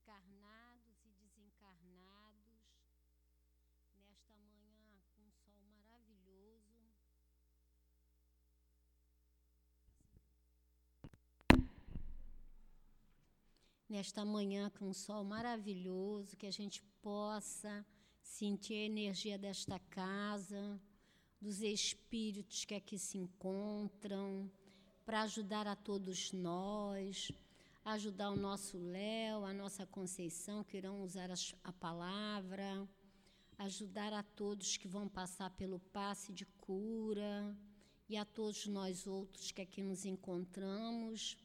[0.00, 2.58] encarnados e desencarnados,
[3.94, 6.88] nesta manhã com um sol maravilhoso.
[13.88, 17.84] Nesta manhã com um sol maravilhoso, que a gente possa
[18.22, 20.80] sentir a energia desta casa,
[21.40, 24.50] dos espíritos que aqui se encontram,
[25.04, 27.30] para ajudar a todos nós
[27.92, 31.30] ajudar o nosso Léo, a nossa Conceição, que irão usar
[31.64, 32.88] a palavra,
[33.58, 37.56] ajudar a todos que vão passar pelo passe de cura.
[38.08, 41.36] E a todos nós outros que aqui nos encontramos,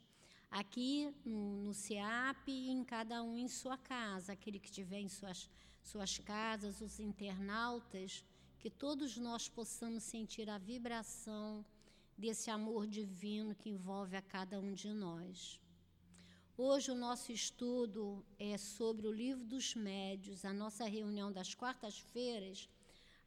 [0.49, 5.07] aqui no, no CEAP e em cada um em sua casa, aquele que estiver em
[5.07, 5.47] suas,
[5.83, 8.23] suas casas, os internautas,
[8.57, 11.63] que todos nós possamos sentir a vibração
[12.17, 15.61] desse amor divino que envolve a cada um de nós.
[16.57, 20.45] Hoje o nosso estudo é sobre o livro dos médios.
[20.45, 22.69] A nossa reunião das quartas-feiras,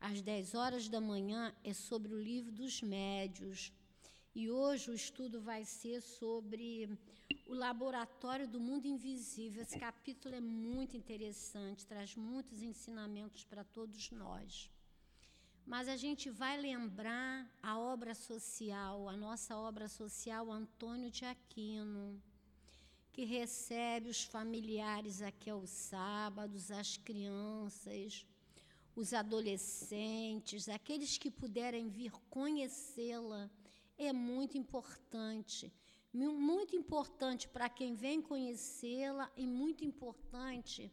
[0.00, 3.70] às 10 horas da manhã, é sobre o livro dos médios.
[4.34, 6.88] E hoje o estudo vai ser sobre
[7.46, 9.60] o laboratório do mundo invisível.
[9.60, 14.70] Esse capítulo é muito interessante, traz muitos ensinamentos para todos nós.
[15.66, 22.18] Mas a gente vai lembrar a obra social, a nossa obra social Antônio de Aquino
[23.19, 28.24] que recebe os familiares aqui aos sábados, as crianças,
[28.94, 33.50] os adolescentes, aqueles que puderem vir conhecê-la,
[33.98, 35.72] é muito importante.
[36.12, 40.89] Muito importante para quem vem conhecê-la e muito importante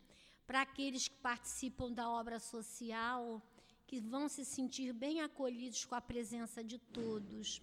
[0.47, 3.39] para aqueles que participam da obra social,
[3.85, 7.61] que vão se sentir bem acolhidos com a presença de todos.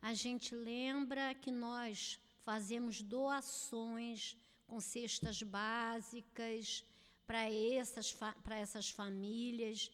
[0.00, 6.84] A gente lembra que nós fazemos doações com cestas básicas
[7.26, 9.90] para essas, para essas famílias.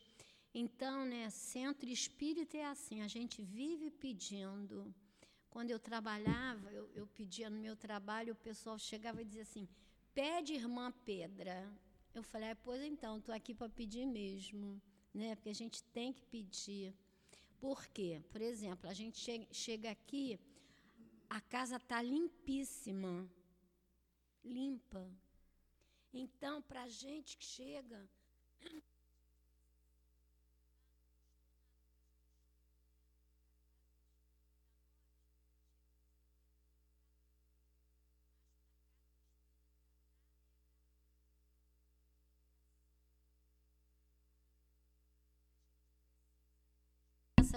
[0.55, 4.95] Então, né, centro espírita é assim, a gente vive pedindo.
[5.51, 9.69] Quando eu trabalhava, eu, eu pedia no meu trabalho, o pessoal chegava e dizia assim:
[10.15, 11.71] pede irmã Pedra.
[12.15, 14.81] Eu falei, ah, pois então, estou aqui para pedir mesmo,
[15.15, 15.35] né?
[15.37, 16.95] Porque a gente tem que pedir.
[17.61, 18.23] Por quê?
[18.31, 20.39] Por exemplo, a gente chega, chega aqui,
[21.29, 23.29] a casa está limpíssima,
[24.45, 25.11] limpa.
[26.13, 28.09] Então, para a gente que chega.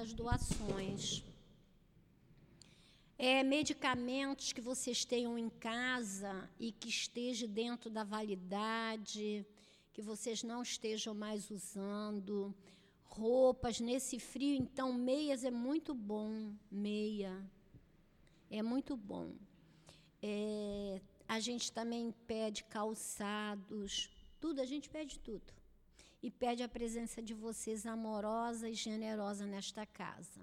[0.02, 1.22] essas doações
[3.22, 9.46] é, medicamentos que vocês tenham em casa e que esteja dentro da validade,
[9.94, 12.52] que vocês não estejam mais usando.
[13.04, 17.48] Roupas nesse frio, então meias é muito bom, meia
[18.50, 19.36] é muito bom.
[20.20, 24.10] É, a gente também pede calçados,
[24.40, 25.54] tudo, a gente pede tudo.
[26.24, 30.42] E pede a presença de vocês amorosa e generosa nesta casa.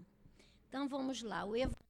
[0.69, 1.88] Então vamos lá, o Evangelho.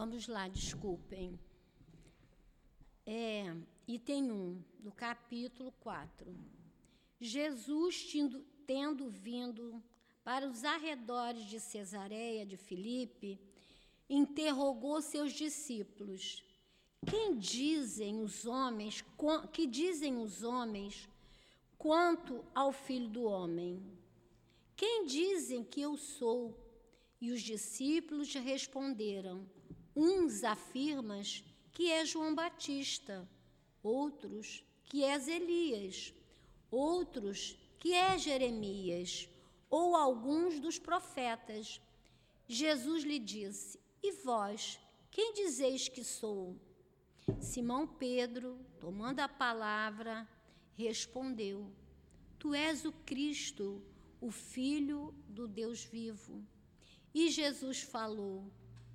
[0.00, 1.38] Vamos lá, desculpem.
[3.04, 3.54] É,
[3.86, 6.34] item 1 do capítulo 4.
[7.20, 9.84] Jesus, tendo, tendo vindo
[10.24, 13.38] para os arredores de Cesareia de Filipe,
[14.08, 16.42] interrogou seus discípulos:
[17.06, 19.04] Quem dizem os homens,
[19.52, 21.10] que dizem os homens
[21.76, 23.82] quanto ao filho do homem?
[24.74, 26.58] Quem dizem que eu sou?
[27.20, 29.46] E os discípulos responderam:
[30.02, 31.20] Uns afirmam
[31.72, 33.28] que é João Batista,
[33.82, 36.14] outros que és Elias,
[36.70, 39.28] outros que é Jeremias,
[39.68, 41.82] ou alguns dos profetas.
[42.48, 44.80] Jesus lhe disse: E vós,
[45.10, 46.58] Quem dizeis que sou?
[47.38, 50.26] Simão Pedro, tomando a palavra,
[50.78, 51.70] respondeu:
[52.38, 53.84] Tu és o Cristo,
[54.18, 56.42] o Filho do Deus vivo.
[57.12, 58.50] E Jesus falou: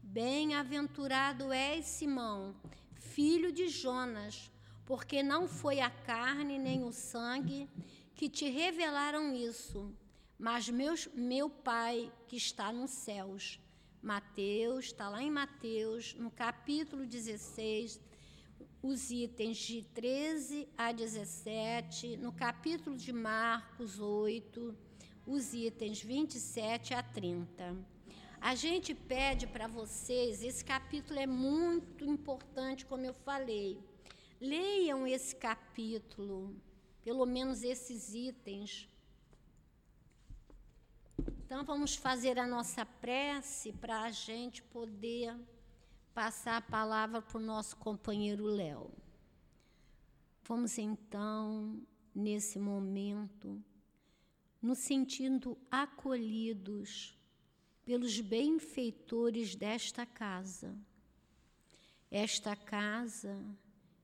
[0.07, 2.55] Bem-aventurado és, Simão,
[2.93, 4.49] filho de Jonas,
[4.85, 7.67] porque não foi a carne nem o sangue
[8.13, 9.91] que te revelaram isso,
[10.37, 13.59] mas meus, meu Pai que está nos céus.
[14.01, 17.99] Mateus, está lá em Mateus, no capítulo 16,
[18.83, 24.77] os itens de 13 a 17, no capítulo de Marcos 8,
[25.25, 27.94] os itens 27 a 30.
[28.49, 33.83] A gente pede para vocês, esse capítulo é muito importante, como eu falei.
[34.39, 36.55] Leiam esse capítulo,
[37.03, 38.87] pelo menos esses itens.
[41.43, 45.35] Então, vamos fazer a nossa prece para a gente poder
[46.13, 48.91] passar a palavra para o nosso companheiro Léo.
[50.43, 51.81] Vamos então,
[52.13, 53.59] nesse momento,
[54.61, 57.17] nos sentindo acolhidos
[57.85, 60.75] pelos benfeitores desta casa.
[62.11, 63.39] Esta casa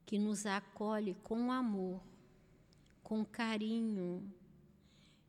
[0.05, 2.01] que nos acolhe com amor,
[3.03, 4.31] com carinho,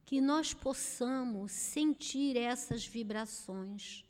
[0.04, 4.04] que nós possamos sentir essas vibrações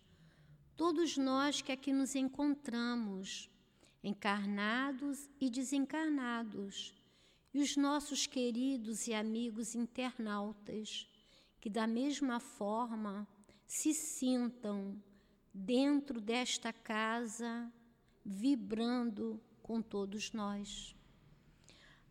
[0.83, 3.49] todos nós que aqui nos encontramos,
[4.03, 6.93] encarnados e desencarnados,
[7.55, 11.07] e os nossos queridos e amigos internautas,
[11.61, 13.29] que da mesma forma
[13.75, 15.03] se sintam
[15.55, 17.73] dentro desta casa,
[18.23, 20.95] vibrando com todos nós.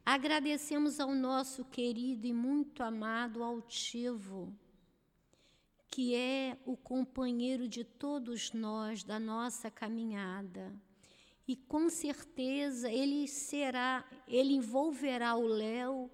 [0.03, 4.51] Agradecemos ao nosso querido e muito amado altivo
[5.87, 10.73] que é o companheiro de todos nós da nossa caminhada.
[11.45, 16.09] E com certeza ele será, ele envolverá o Léo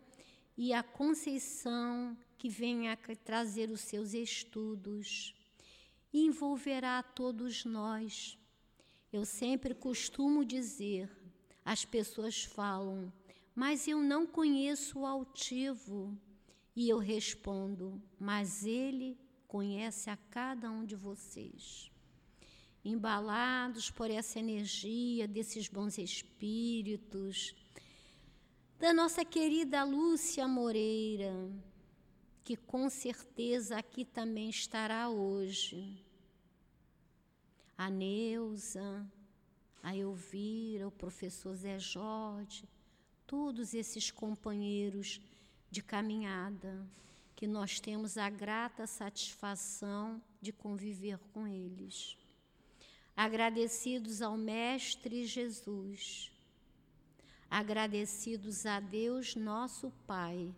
[0.58, 5.37] e a Conceição que vem a trazer os seus estudos.
[6.12, 8.38] E envolverá todos nós.
[9.12, 11.10] Eu sempre costumo dizer,
[11.64, 13.12] as pessoas falam,
[13.54, 16.18] mas eu não conheço o altivo.
[16.76, 19.18] E eu respondo, mas ele
[19.48, 21.92] conhece a cada um de vocês.
[22.86, 27.56] Embalados por essa energia desses bons espíritos,
[28.80, 31.50] da nossa querida Lúcia Moreira,
[32.48, 36.02] que com certeza aqui também estará hoje.
[37.78, 39.06] A Neuza,
[39.84, 42.64] a Elvira, o professor Zé Jorge,
[43.26, 45.20] todos esses companheiros
[45.70, 46.88] de caminhada
[47.36, 52.18] que nós temos a grata satisfação de conviver com eles.
[53.14, 56.32] Agradecidos ao Mestre Jesus,
[57.50, 60.56] agradecidos a Deus, nosso Pai.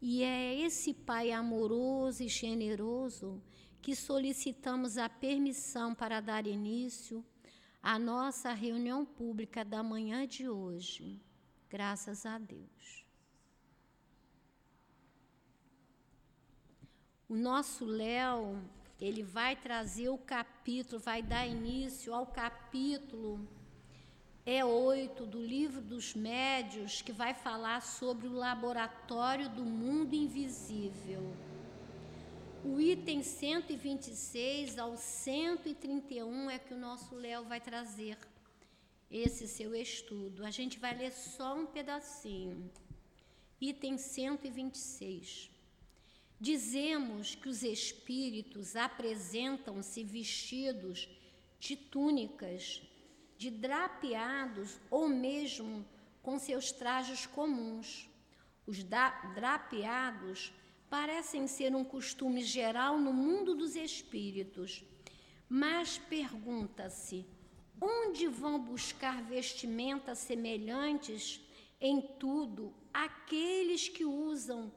[0.00, 3.42] E é esse Pai amoroso e generoso
[3.82, 7.24] que solicitamos a permissão para dar início
[7.82, 11.20] à nossa reunião pública da manhã de hoje.
[11.68, 13.06] Graças a Deus.
[17.28, 18.62] O nosso Léo,
[19.00, 23.46] ele vai trazer o capítulo, vai dar início ao capítulo
[24.50, 31.36] é 8 do livro dos médios, que vai falar sobre o laboratório do mundo invisível.
[32.64, 38.16] O item 126 ao 131 é que o nosso Léo vai trazer
[39.10, 40.42] esse seu estudo.
[40.46, 42.70] A gente vai ler só um pedacinho.
[43.60, 45.50] Item 126.
[46.40, 51.06] Dizemos que os espíritos apresentam-se vestidos
[51.60, 52.80] de túnicas,
[53.38, 55.86] de drapeados ou mesmo
[56.22, 58.10] com seus trajes comuns.
[58.66, 58.84] Os
[59.34, 60.52] drapeados
[60.90, 64.84] parecem ser um costume geral no mundo dos espíritos,
[65.48, 67.24] mas pergunta-se:
[67.80, 71.40] onde vão buscar vestimentas semelhantes
[71.80, 74.70] em tudo aqueles que usam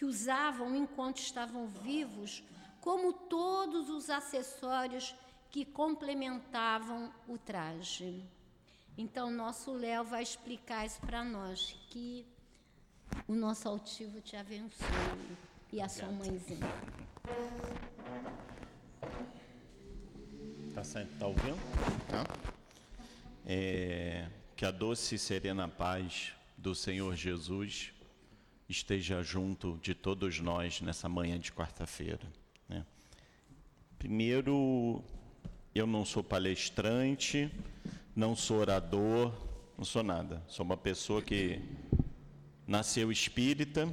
[0.00, 2.42] que usavam enquanto estavam vivos,
[2.80, 5.14] como todos os acessórios
[5.50, 8.22] que complementavam o traje.
[8.96, 12.26] Então, nosso Léo vai explicar isso para nós, que
[13.26, 14.86] o nosso altivo te abençoe
[15.72, 16.66] e a sua mãezinha.
[20.74, 20.82] Tá,
[21.18, 21.58] tá ouvindo?
[22.08, 22.24] Tá.
[23.46, 27.92] É, que a doce e serena paz do Senhor Jesus
[28.68, 32.26] esteja junto de todos nós nessa manhã de quarta-feira.
[32.68, 32.86] Né?
[33.98, 35.02] Primeiro,
[35.74, 37.50] eu não sou palestrante,
[38.14, 39.32] não sou orador,
[39.78, 40.42] não sou nada.
[40.48, 41.60] Sou uma pessoa que
[42.66, 43.88] nasceu espírita,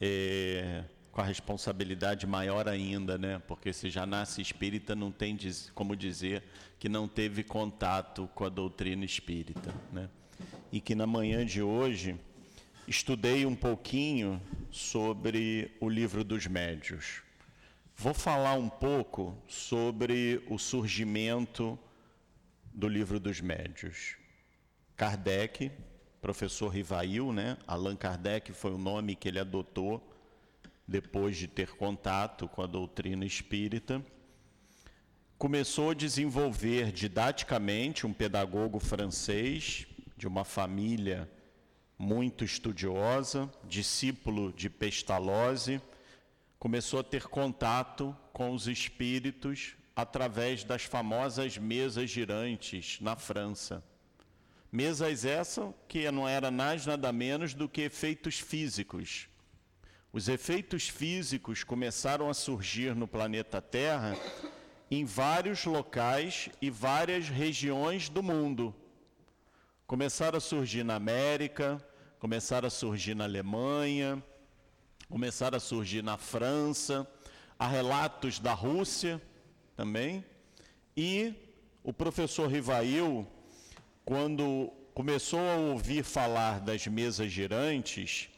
[0.00, 3.42] é, com a responsabilidade maior ainda, né?
[3.46, 5.36] Porque se já nasce espírita, não tem
[5.74, 6.42] como dizer
[6.78, 10.08] que não teve contato com a doutrina espírita, né?
[10.72, 12.16] E que na manhã de hoje
[12.86, 14.40] estudei um pouquinho
[14.70, 17.22] sobre o livro dos médios.
[18.00, 21.76] Vou falar um pouco sobre o surgimento
[22.72, 24.14] do livro dos médios.
[24.96, 25.72] Kardec,
[26.20, 27.56] professor Rivail, né?
[27.66, 30.00] Allan Kardec foi o nome que ele adotou
[30.86, 34.00] depois de ter contato com a doutrina espírita.
[35.36, 41.28] Começou a desenvolver didaticamente um pedagogo francês de uma família
[41.98, 45.82] muito estudiosa, discípulo de Pestalozzi,
[46.58, 53.82] começou a ter contato com os espíritos através das famosas mesas girantes na França.
[54.70, 59.28] Mesas essas que não era mais nada menos do que efeitos físicos.
[60.12, 64.16] Os efeitos físicos começaram a surgir no planeta Terra
[64.90, 68.74] em vários locais e várias regiões do mundo.
[69.86, 71.82] Começaram a surgir na América,
[72.18, 74.22] começaram a surgir na Alemanha,
[75.08, 77.06] começaram a surgir na França,
[77.58, 79.20] há relatos da Rússia
[79.76, 80.24] também.
[80.96, 81.34] E
[81.82, 83.26] o professor Rivail,
[84.04, 88.28] quando começou a ouvir falar das mesas girantes,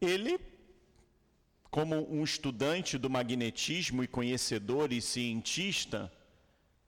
[0.00, 0.38] ele,
[1.70, 6.12] como um estudante do magnetismo e conhecedor e cientista,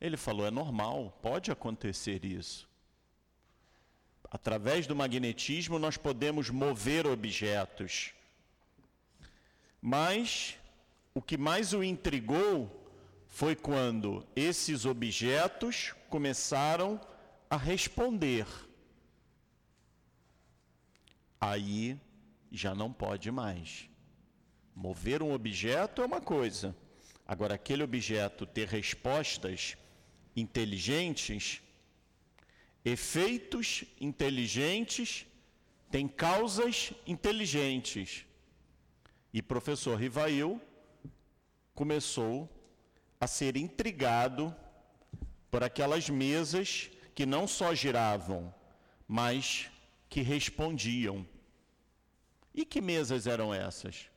[0.00, 2.68] ele falou: é normal, pode acontecer isso.
[4.30, 8.12] Através do magnetismo, nós podemos mover objetos.
[9.80, 10.56] Mas
[11.14, 12.70] o que mais o intrigou
[13.26, 17.00] foi quando esses objetos começaram
[17.48, 18.46] a responder.
[21.40, 21.98] Aí
[22.50, 23.88] já não pode mais.
[24.74, 26.74] Mover um objeto é uma coisa.
[27.26, 29.76] Agora, aquele objeto ter respostas
[30.34, 31.60] inteligentes,
[32.84, 35.26] efeitos inteligentes,
[35.90, 38.24] tem causas inteligentes.
[39.32, 40.60] E professor Rivail
[41.74, 42.48] começou
[43.20, 44.54] a ser intrigado
[45.50, 48.52] por aquelas mesas que não só giravam,
[49.06, 49.70] mas
[50.08, 51.26] que respondiam.
[52.54, 54.10] E que mesas eram essas?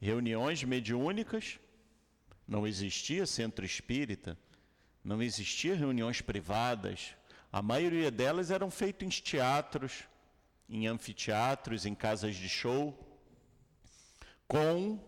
[0.00, 1.58] Reuniões mediúnicas,
[2.46, 4.36] não existia centro espírita,
[5.02, 7.14] não existia reuniões privadas.
[7.52, 10.04] A maioria delas eram feitas em teatros,
[10.68, 13.05] em anfiteatros, em casas de show
[14.48, 14.98] com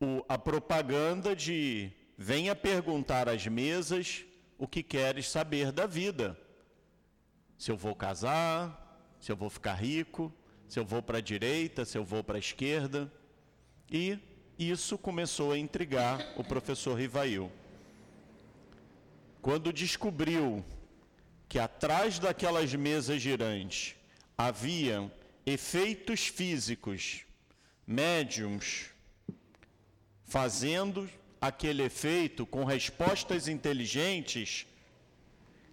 [0.00, 4.24] o, a propaganda de venha perguntar às mesas
[4.58, 6.38] o que queres saber da vida.
[7.58, 10.32] Se eu vou casar, se eu vou ficar rico,
[10.68, 13.10] se eu vou para a direita, se eu vou para a esquerda.
[13.90, 14.18] E
[14.58, 17.50] isso começou a intrigar o professor Rivail.
[19.40, 20.64] Quando descobriu
[21.48, 23.94] que atrás daquelas mesas girantes
[24.36, 25.10] havia
[25.44, 27.25] efeitos físicos
[27.86, 28.90] médiums
[30.24, 31.08] fazendo
[31.40, 34.66] aquele efeito com respostas inteligentes,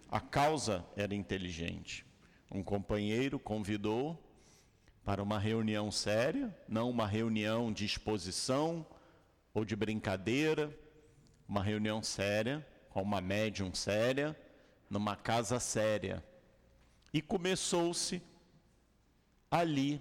[0.08, 2.06] a causa era inteligente.
[2.50, 4.16] Um companheiro convidou
[5.04, 8.86] para uma reunião séria, não uma reunião de exposição
[9.52, 10.72] ou de brincadeira,
[11.48, 14.38] uma reunião séria, com uma médium séria,
[14.88, 16.24] numa casa séria.
[17.12, 18.22] E começou-se
[19.50, 20.00] ali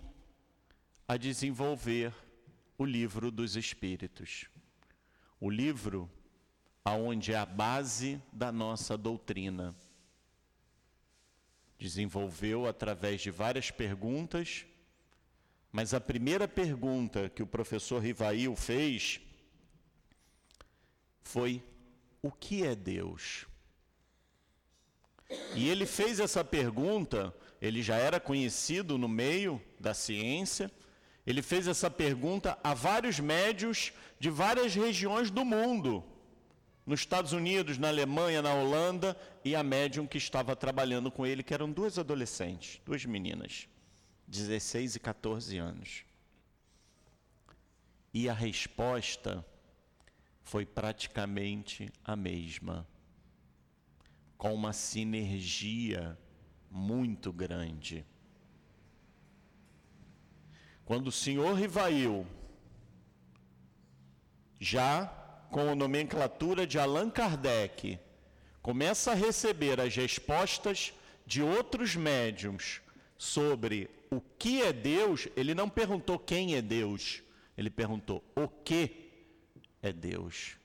[1.08, 2.14] a desenvolver
[2.78, 4.46] o livro dos Espíritos.
[5.40, 6.10] O livro
[6.84, 9.76] aonde é a base da nossa doutrina.
[11.78, 14.66] Desenvolveu através de várias perguntas,
[15.72, 19.20] mas a primeira pergunta que o professor Rivail fez
[21.22, 21.64] foi:
[22.22, 23.46] o que é Deus?
[25.56, 30.72] E ele fez essa pergunta, ele já era conhecido no meio da ciência,
[31.26, 36.04] ele fez essa pergunta a vários médios de várias regiões do mundo,
[36.86, 41.44] nos Estados Unidos, na Alemanha, na Holanda, e a médium que estava trabalhando com ele,
[41.44, 43.70] que eram duas adolescentes, duas meninas,
[44.28, 46.04] 16 e 14 anos.
[48.14, 49.46] E a resposta
[50.42, 52.86] foi praticamente a mesma,
[54.38, 56.18] com uma sinergia
[56.70, 58.06] muito grande.
[60.86, 62.28] Quando o senhor Rivail,
[64.60, 65.06] já
[65.50, 68.00] com a nomenclatura de Allan Kardec,
[68.62, 70.94] começa a receber as respostas
[71.26, 72.82] de outros médiums
[73.18, 77.24] sobre o que é Deus, ele não perguntou quem é Deus,
[77.58, 79.12] ele perguntou o que
[79.82, 80.58] é Deus.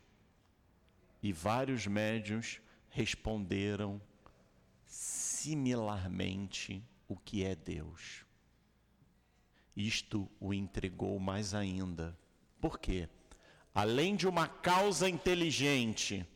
[1.23, 2.61] E vários médiums
[2.91, 4.01] responderam
[4.87, 8.28] similarmente o que é Deus.
[9.79, 12.19] Isto o entregou mais ainda.
[12.61, 13.09] Por quê?
[13.73, 16.27] Além de uma causa inteligente,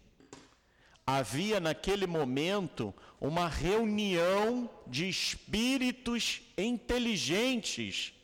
[1.04, 8.14] havia naquele momento uma reunião de espíritos inteligentes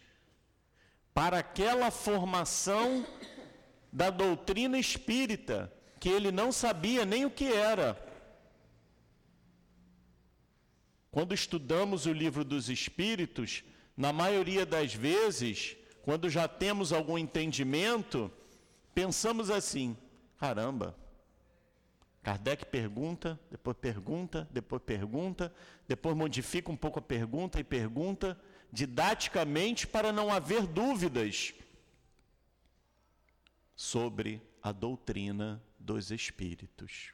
[1.13, 3.05] para aquela formação
[3.93, 8.01] da doutrina espírita, que ele não sabia nem o que era.
[11.11, 13.65] Quando estudamos o livro dos Espíritos,
[13.99, 18.31] na maioria das vezes, quando já temos algum entendimento,
[18.95, 19.97] pensamos assim:
[20.39, 20.97] caramba,
[22.23, 25.53] Kardec pergunta, depois pergunta, depois pergunta,
[25.89, 28.41] depois modifica um pouco a pergunta e pergunta,
[28.73, 31.53] didaticamente para não haver dúvidas
[33.75, 37.13] sobre a doutrina dos espíritos.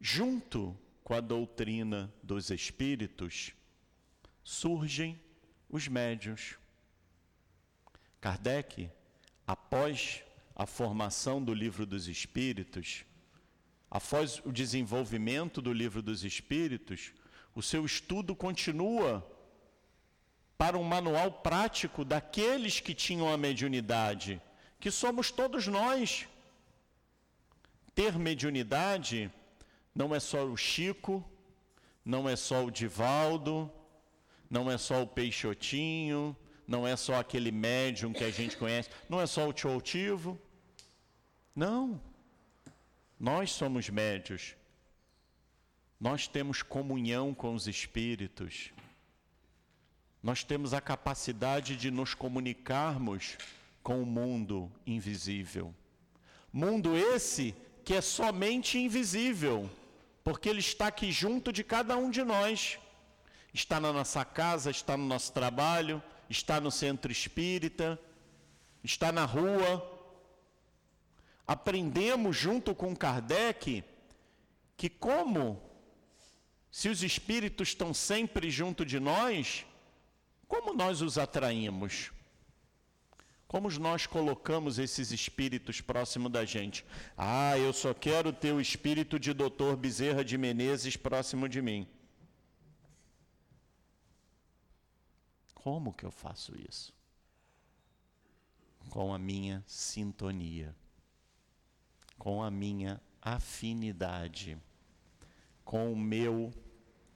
[0.00, 0.74] Junto
[1.04, 3.52] com a doutrina dos espíritos,
[4.42, 5.20] surgem
[5.68, 6.56] os médios.
[8.20, 8.90] Kardec,
[9.46, 10.22] após
[10.54, 13.04] a formação do livro dos espíritos,
[13.90, 17.12] após o desenvolvimento do livro dos espíritos,
[17.54, 19.26] o seu estudo continua
[20.58, 24.40] para um manual prático daqueles que tinham a mediunidade,
[24.80, 26.26] que somos todos nós.
[27.94, 29.30] Ter mediunidade
[29.94, 31.24] não é só o Chico,
[32.04, 33.70] não é só o Divaldo,
[34.50, 36.36] não é só o Peixotinho,
[36.66, 40.38] não é só aquele médium que a gente conhece, não é só o Tiotivo.
[41.54, 42.00] Não.
[43.18, 44.56] Nós somos médios.
[45.98, 48.70] Nós temos comunhão com os espíritos.
[50.22, 53.38] Nós temos a capacidade de nos comunicarmos
[53.82, 55.74] com o mundo invisível.
[56.52, 57.54] Mundo esse
[57.84, 59.70] que é somente invisível
[60.26, 62.80] porque Ele está aqui junto de cada um de nós.
[63.56, 67.98] Está na nossa casa, está no nosso trabalho, está no centro espírita,
[68.84, 69.82] está na rua.
[71.46, 73.82] Aprendemos junto com Kardec
[74.76, 75.58] que, como
[76.70, 79.64] se os espíritos estão sempre junto de nós,
[80.46, 82.12] como nós os atraímos?
[83.48, 86.84] Como nós colocamos esses espíritos próximo da gente?
[87.16, 89.76] Ah, eu só quero ter o espírito de Dr.
[89.78, 91.88] Bezerra de Menezes próximo de mim.
[95.66, 96.94] Como que eu faço isso?
[98.88, 100.72] Com a minha sintonia,
[102.16, 104.56] com a minha afinidade,
[105.64, 106.54] com o meu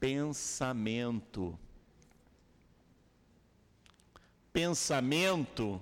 [0.00, 1.56] pensamento.
[4.52, 5.80] Pensamento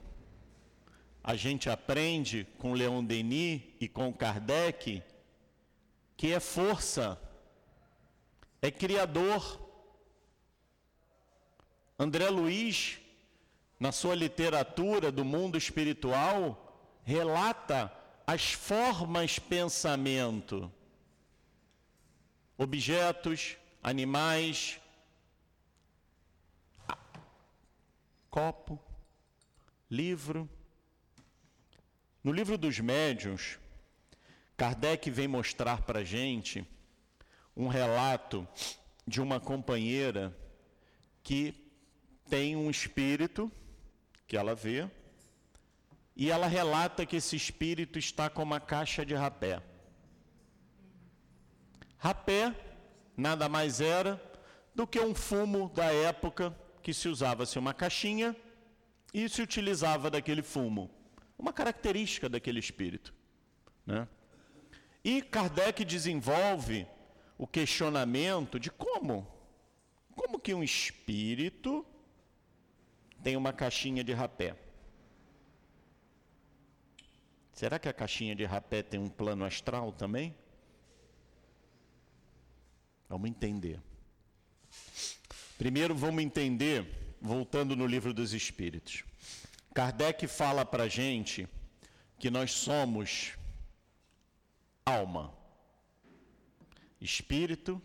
[1.25, 5.03] a gente aprende com Leon Denis e com Kardec
[6.19, 7.19] que é força,
[8.61, 9.68] é criador.
[11.99, 13.01] André Luiz,
[13.81, 17.93] na sua literatura do mundo espiritual, relata
[18.25, 20.71] as formas pensamento,
[22.57, 24.81] objetos, animais,
[28.31, 28.79] copo,
[29.91, 30.49] livro,
[32.23, 33.59] no livro dos médiuns,
[34.57, 36.65] Kardec vem mostrar para a gente
[37.57, 38.47] um relato
[39.05, 40.37] de uma companheira
[41.25, 41.68] que
[42.29, 43.51] tem um espírito
[44.27, 44.89] que ela vê
[46.15, 49.63] e ela relata que esse espírito está com uma caixa de rapé.
[51.97, 52.55] Rapé
[53.17, 54.21] nada mais era
[54.75, 58.37] do que um fumo da época que se usava-se uma caixinha
[59.13, 60.91] e se utilizava daquele fumo
[61.39, 63.15] uma característica daquele espírito.
[63.87, 64.09] Né?
[65.05, 66.87] E Kardec desenvolve
[67.39, 69.27] o questionamento de como,
[70.17, 71.87] como que um espírito
[73.23, 74.57] tem uma caixinha de rapé.
[77.53, 80.35] Será que a caixinha de rapé tem um plano astral também?
[83.09, 83.81] Vamos entender.
[85.57, 89.03] Primeiro vamos entender, voltando no livro dos Espíritos.
[89.75, 91.49] Kardec fala para a gente
[92.19, 93.37] que nós somos
[94.85, 95.33] alma.
[97.01, 97.81] Espírito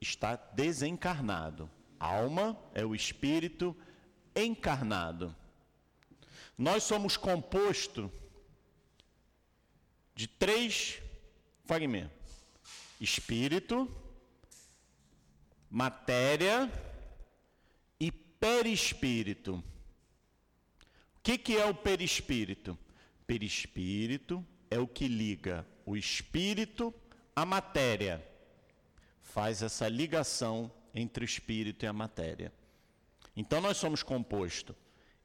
[0.00, 1.70] está desencarnado.
[1.98, 3.76] Alma é o espírito
[4.34, 5.34] encarnado.
[6.56, 8.10] Nós somos composto
[10.14, 11.00] de três
[11.64, 12.16] fragmentos:
[13.00, 13.90] espírito,
[15.70, 16.70] matéria
[17.98, 19.56] e perispírito.
[19.56, 19.64] O
[21.22, 22.78] que, que é o perispírito?
[23.26, 26.94] Perispírito é o que liga o espírito
[27.34, 28.24] à matéria.
[29.22, 32.52] Faz essa ligação entre o espírito e a matéria.
[33.36, 34.74] Então nós somos composto.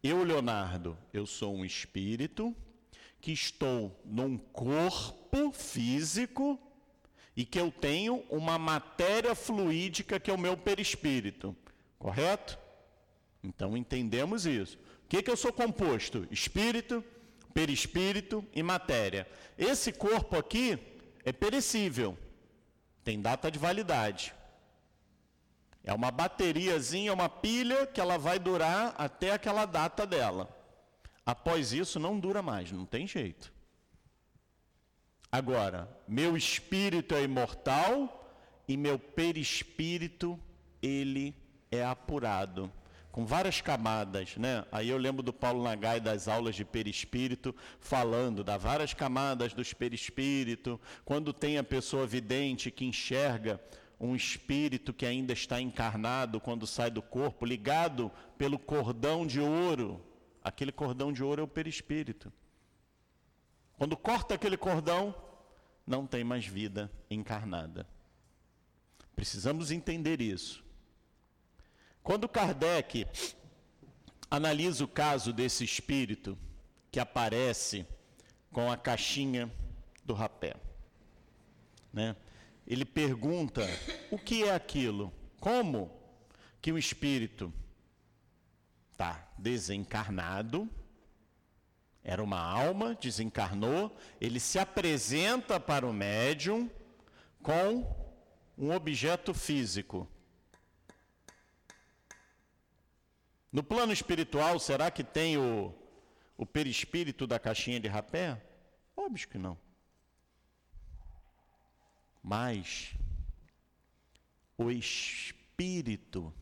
[0.01, 2.55] Eu, Leonardo, eu sou um espírito
[3.21, 6.59] que estou num corpo físico
[7.35, 11.55] e que eu tenho uma matéria fluídica que é o meu perispírito.
[11.97, 12.57] Correto?
[13.43, 14.77] Então entendemos isso.
[14.77, 16.27] O que, que eu sou composto?
[16.31, 17.03] Espírito,
[17.53, 19.27] perispírito e matéria.
[19.57, 20.79] Esse corpo aqui
[21.25, 22.17] é perecível,
[23.03, 24.33] tem data de validade.
[25.83, 30.49] É uma bateriazinha, uma pilha que ela vai durar até aquela data dela.
[31.25, 33.53] Após isso, não dura mais, não tem jeito.
[35.31, 38.33] Agora, meu espírito é imortal
[38.67, 40.39] e meu perispírito,
[40.81, 41.35] ele
[41.71, 42.71] é apurado
[43.11, 44.63] com várias camadas, né?
[44.71, 49.63] Aí eu lembro do Paulo Nagai das aulas de perispírito falando das várias camadas do
[49.75, 53.59] perispírito, quando tem a pessoa vidente que enxerga
[53.99, 60.01] um espírito que ainda está encarnado quando sai do corpo, ligado pelo cordão de ouro.
[60.41, 62.31] Aquele cordão de ouro é o perispírito.
[63.77, 65.13] Quando corta aquele cordão,
[65.85, 67.85] não tem mais vida encarnada.
[69.15, 70.63] Precisamos entender isso.
[72.01, 73.05] Quando Kardec
[74.31, 76.37] analisa o caso desse espírito
[76.91, 77.85] que aparece
[78.51, 79.51] com a caixinha
[80.05, 80.55] do rapé,
[81.91, 82.15] né?
[82.69, 83.65] Ele pergunta:
[84.11, 85.11] o que é aquilo?
[85.39, 85.91] Como
[86.61, 87.51] que o espírito
[88.91, 90.69] está desencarnado?
[92.03, 96.69] Era uma alma, desencarnou, ele se apresenta para o médium
[97.41, 97.85] com
[98.57, 100.07] um objeto físico.
[103.51, 105.73] No plano espiritual, será que tem o,
[106.37, 108.41] o perispírito da caixinha de rapé?
[108.95, 109.57] Óbvio que não.
[112.21, 112.93] Mas
[114.57, 116.33] o espírito,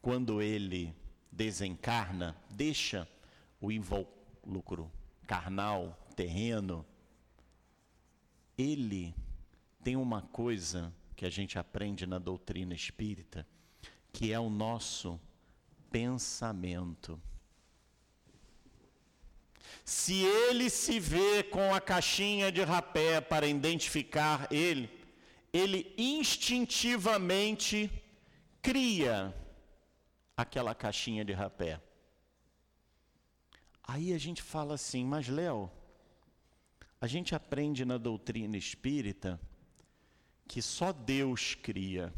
[0.00, 0.94] quando ele
[1.30, 3.08] desencarna, deixa
[3.60, 4.90] o invólucro
[5.26, 6.84] carnal, terreno,
[8.56, 9.14] ele
[9.82, 13.46] tem uma coisa que a gente aprende na doutrina espírita,
[14.12, 15.20] que é o nosso
[15.90, 17.20] pensamento.
[19.84, 25.01] Se ele se vê com a caixinha de rapé para identificar ele,
[25.52, 27.90] ele instintivamente
[28.62, 29.34] cria
[30.36, 31.80] aquela caixinha de rapé.
[33.82, 35.70] Aí a gente fala assim, mas Léo,
[37.00, 39.38] a gente aprende na doutrina espírita
[40.46, 42.12] que só Deus cria.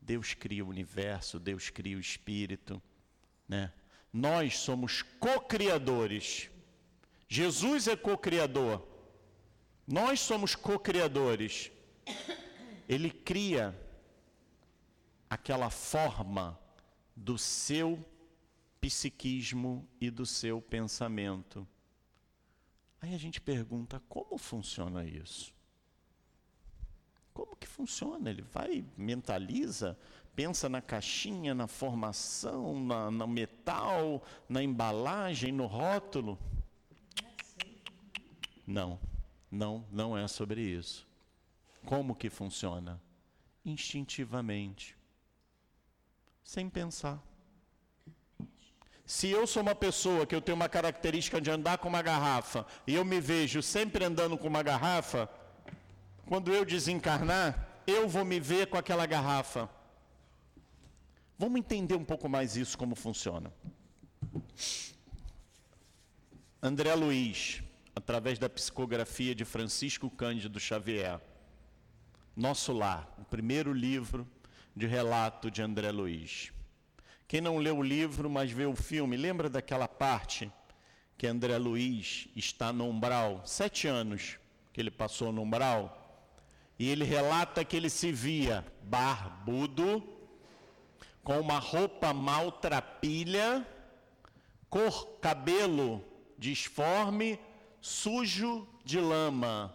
[0.00, 2.80] Deus cria o universo, Deus cria o espírito,
[3.48, 3.72] né?
[4.12, 6.50] Nós somos co-criadores.
[7.28, 8.86] Jesus é co-criador.
[9.86, 11.70] Nós somos co-criadores.
[12.88, 13.78] Ele cria
[15.28, 16.58] aquela forma
[17.14, 18.04] do seu
[18.80, 21.66] psiquismo e do seu pensamento.
[23.00, 25.52] Aí a gente pergunta: como funciona isso?
[27.32, 28.30] Como que funciona?
[28.30, 29.96] Ele vai, mentaliza,
[30.34, 36.38] pensa na caixinha, na formação, na, no metal, na embalagem, no rótulo?
[38.66, 39.00] Não,
[39.50, 41.07] não, não é sobre isso.
[41.88, 43.00] Como que funciona?
[43.64, 44.94] Instintivamente,
[46.44, 47.18] sem pensar.
[49.06, 52.66] Se eu sou uma pessoa que eu tenho uma característica de andar com uma garrafa
[52.86, 55.30] e eu me vejo sempre andando com uma garrafa,
[56.26, 59.66] quando eu desencarnar, eu vou me ver com aquela garrafa.
[61.38, 63.50] Vamos entender um pouco mais isso como funciona.
[66.62, 67.62] André Luiz,
[67.96, 71.18] através da psicografia de Francisco Cândido Xavier,
[72.38, 74.24] nosso Lar, o primeiro livro
[74.74, 76.52] de relato de André Luiz.
[77.26, 80.50] Quem não leu o livro, mas vê o filme, lembra daquela parte
[81.16, 84.38] que André Luiz está no umbral, sete anos
[84.72, 86.30] que ele passou no umbral,
[86.78, 90.00] e ele relata que ele se via barbudo,
[91.24, 93.66] com uma roupa maltrapilha,
[94.70, 96.04] cor cabelo
[96.38, 97.36] disforme,
[97.80, 99.74] sujo de lama.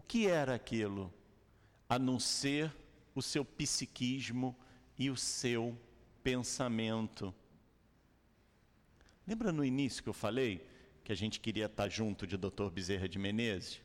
[0.00, 1.12] O que era aquilo?
[1.86, 2.74] A não ser
[3.14, 4.56] o seu psiquismo
[4.98, 5.78] e o seu
[6.22, 7.34] pensamento.
[9.26, 10.66] Lembra no início que eu falei
[11.04, 12.70] que a gente queria estar junto de Dr.
[12.72, 13.82] Bezerra de Menezes?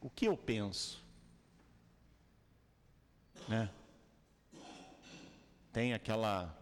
[0.00, 1.04] O que eu penso?
[3.46, 3.70] Né?
[5.74, 6.58] Tem aquela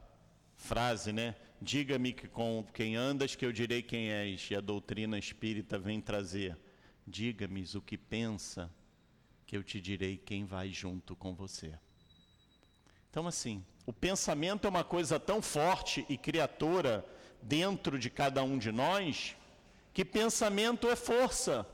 [0.57, 1.37] frase, né?
[1.61, 4.51] Diga-me que com quem andas, que eu direi quem és.
[4.51, 6.57] E a doutrina espírita vem trazer.
[7.07, 8.71] Diga-me o que pensa,
[9.47, 11.79] que eu te direi quem vai junto com você.
[13.09, 17.07] Então, assim, o pensamento é uma coisa tão forte e criatura
[17.40, 19.37] dentro de cada um de nós,
[19.95, 21.66] que pensamento é força.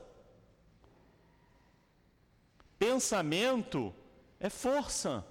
[2.77, 3.93] Pensamento
[4.39, 5.25] é força.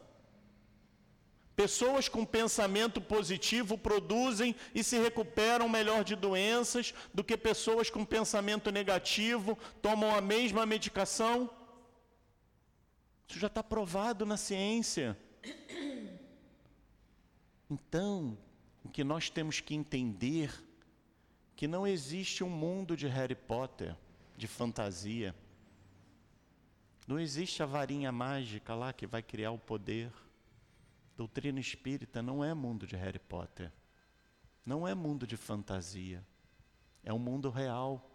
[1.55, 8.05] Pessoas com pensamento positivo produzem e se recuperam melhor de doenças do que pessoas com
[8.05, 11.51] pensamento negativo tomam a mesma medicação.
[13.29, 15.17] Isso já está provado na ciência.
[17.71, 18.37] Então,
[18.85, 20.53] o que nós temos que entender
[21.63, 23.95] que não existe um mundo de Harry Potter,
[24.37, 25.35] de fantasia.
[27.07, 30.11] Não existe a varinha mágica lá que vai criar o poder.
[31.17, 33.73] Doutrina espírita não é mundo de Harry Potter.
[34.65, 36.25] Não é mundo de fantasia.
[37.05, 38.09] É um mundo real.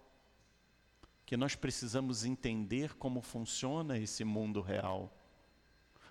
[1.25, 5.13] Que nós precisamos entender como funciona esse mundo real.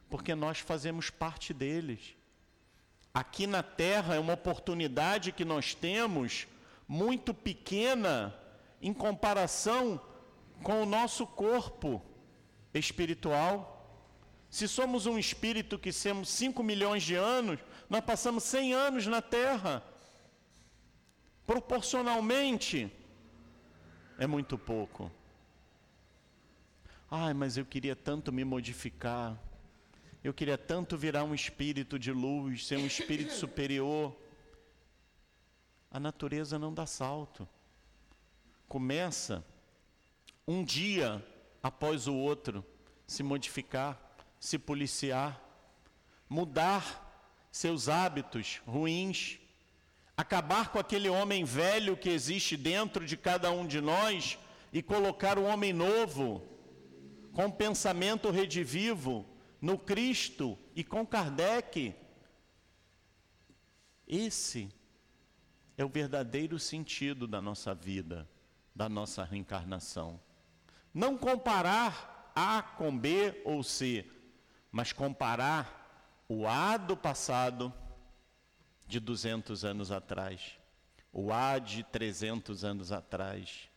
[0.09, 2.17] Porque nós fazemos parte deles
[3.17, 6.47] aqui na terra é uma oportunidade que nós temos
[6.87, 8.39] muito pequena
[8.83, 9.99] em comparação
[10.63, 12.03] com o nosso corpo
[12.75, 13.76] espiritual.
[14.57, 19.21] Se somos um espírito que temos 5 milhões de anos, nós passamos 100 anos na
[19.21, 19.83] terra.
[21.47, 22.91] Proporcionalmente,
[24.19, 25.13] é muito pouco.
[27.11, 29.39] Ai, mas eu queria tanto me modificar.
[30.25, 34.17] Eu queria tanto virar um espírito de luz, ser um espírito superior.
[35.91, 37.47] A natureza não dá salto.
[38.67, 39.45] Começa
[40.49, 41.23] um dia
[41.63, 42.65] após o outro
[43.07, 44.06] se modificar,
[44.39, 45.43] se policiar,
[46.29, 47.03] mudar
[47.51, 49.39] seus hábitos ruins,
[50.17, 54.39] acabar com aquele homem velho que existe dentro de cada um de nós
[54.73, 56.43] e colocar o um homem novo,
[57.33, 59.27] com pensamento redivivo,
[59.61, 61.95] no Cristo e com Kardec.
[64.07, 64.69] Esse
[65.77, 68.29] é o verdadeiro sentido da nossa vida,
[68.75, 70.21] da nossa reencarnação.
[70.93, 74.05] Não comparar A com B ou C,
[74.77, 77.73] mas comparar o A do passado
[78.87, 80.59] de 200 anos atrás,
[81.11, 83.71] o A de 300 anos atrás.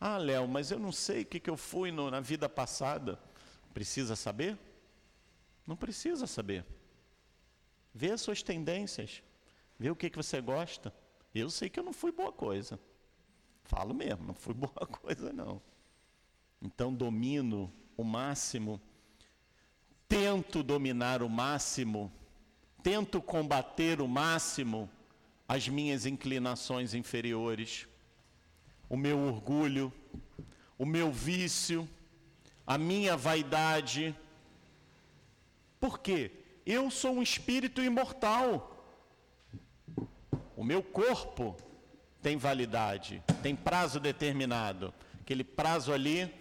[0.00, 3.16] Ah, Léo, mas eu não sei o que, que eu fui no, na vida passada.
[3.72, 4.58] Precisa saber?
[5.64, 6.66] Não precisa saber.
[7.94, 9.22] Vê as suas tendências.
[9.78, 10.92] Vê o que, que você gosta.
[11.32, 12.76] Eu sei que eu não fui boa coisa.
[13.62, 15.62] Falo mesmo, não fui boa coisa, não.
[16.60, 18.82] Então domino o máximo,
[20.10, 22.10] tento dominar o máximo,
[22.82, 24.90] tento combater o máximo
[25.46, 27.86] as minhas inclinações inferiores,
[28.88, 29.92] o meu orgulho,
[30.76, 31.88] o meu vício,
[32.66, 34.12] a minha vaidade,
[35.78, 36.32] por quê?
[36.66, 38.76] Eu sou um espírito imortal.
[40.56, 41.56] O meu corpo
[42.20, 44.92] tem validade, tem prazo determinado.
[45.20, 46.32] Aquele prazo ali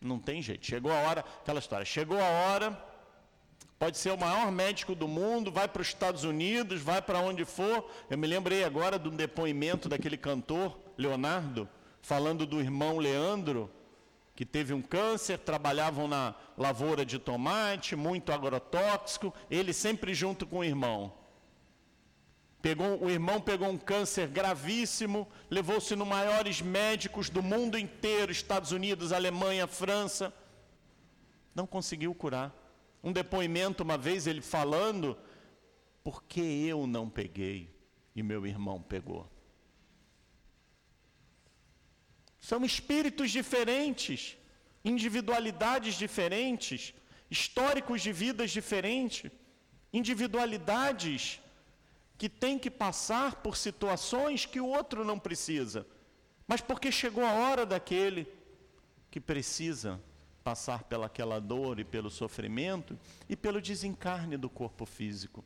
[0.00, 0.64] não tem jeito.
[0.64, 2.89] Chegou a hora, aquela história, chegou a hora,
[3.80, 7.46] pode ser o maior médico do mundo, vai para os Estados Unidos, vai para onde
[7.46, 7.90] for.
[8.10, 11.66] Eu me lembrei agora de um depoimento daquele cantor, Leonardo,
[12.02, 13.70] falando do irmão Leandro,
[14.36, 20.58] que teve um câncer, trabalhavam na lavoura de tomate, muito agrotóxico, ele sempre junto com
[20.58, 21.14] o irmão.
[22.60, 28.72] Pegou, o irmão pegou um câncer gravíssimo, levou-se nos maiores médicos do mundo inteiro, Estados
[28.72, 30.30] Unidos, Alemanha, França,
[31.54, 32.59] não conseguiu curar.
[33.02, 35.16] Um depoimento uma vez ele falando,
[36.04, 37.74] por que eu não peguei
[38.14, 39.30] e meu irmão pegou?
[42.38, 44.36] São espíritos diferentes,
[44.84, 46.94] individualidades diferentes,
[47.30, 49.30] históricos de vidas diferentes,
[49.92, 51.40] individualidades
[52.18, 55.86] que têm que passar por situações que o outro não precisa,
[56.46, 58.26] mas porque chegou a hora daquele
[59.10, 60.00] que precisa
[60.42, 62.98] passar pelaquela dor e pelo sofrimento
[63.28, 65.44] e pelo desencarne do corpo físico.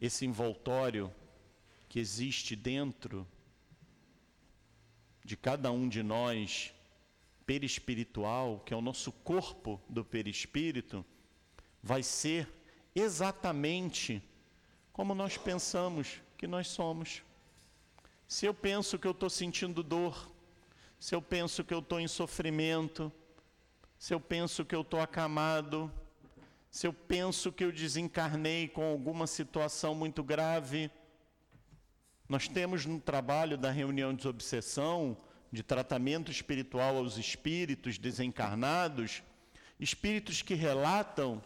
[0.00, 1.12] Esse envoltório
[1.88, 3.26] que existe dentro
[5.24, 6.74] de cada um de nós
[7.46, 11.04] perispiritual, que é o nosso corpo do perispírito,
[11.82, 12.48] vai ser
[12.94, 14.22] exatamente
[14.92, 17.22] como nós pensamos que nós somos.
[18.26, 20.30] Se eu penso que eu estou sentindo dor,
[20.98, 23.12] se eu penso que eu estou em sofrimento,
[23.98, 25.92] se eu penso que eu estou acamado,
[26.70, 30.90] se eu penso que eu desencarnei com alguma situação muito grave,
[32.28, 35.16] nós temos no trabalho da reunião de obsessão,
[35.52, 39.22] de tratamento espiritual aos espíritos desencarnados,
[39.78, 41.42] espíritos que relatam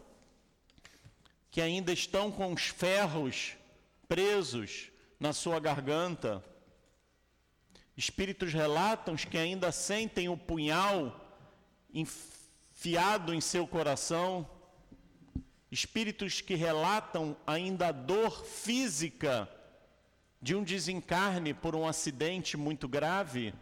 [1.50, 3.56] que ainda estão com os ferros
[4.06, 6.44] presos na sua garganta.
[7.96, 11.20] Espíritos relatam que ainda sentem o punhal
[12.78, 14.48] enfiado em seu coração.
[15.68, 19.50] Espíritos que relatam ainda a dor física
[20.40, 23.52] de um desencarne por um acidente muito grave.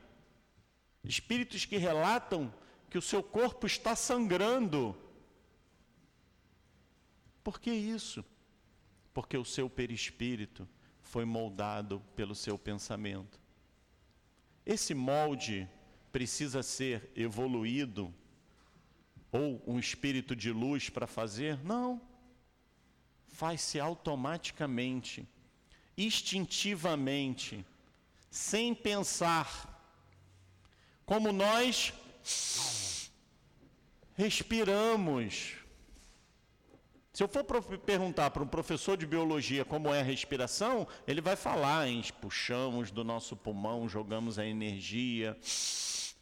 [1.02, 2.52] Espíritos que relatam
[2.90, 4.94] que o seu corpo está sangrando.
[7.42, 8.22] Por que isso?
[9.14, 10.68] Porque o seu perispírito
[11.00, 13.40] foi moldado pelo seu pensamento.
[14.66, 15.66] Esse molde
[16.12, 18.12] precisa ser evoluído
[19.36, 21.62] ou um espírito de luz para fazer?
[21.64, 22.00] Não.
[23.28, 25.28] Faz-se automaticamente
[25.96, 27.64] instintivamente,
[28.30, 29.72] sem pensar,
[31.06, 31.94] como nós
[34.14, 35.54] respiramos.
[37.12, 37.42] Se eu for
[37.78, 42.04] perguntar para um professor de biologia como é a respiração, ele vai falar, hein?
[42.20, 45.34] puxamos do nosso pulmão, jogamos a energia,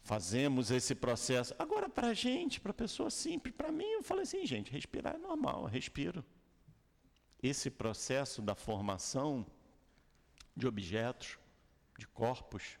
[0.05, 1.55] fazemos esse processo.
[1.57, 5.15] Agora, para a gente, para a pessoa simples, para mim, eu falei assim, gente, respirar
[5.15, 6.23] é normal, eu respiro.
[7.41, 9.45] Esse processo da formação
[10.55, 11.39] de objetos,
[11.97, 12.77] de corpos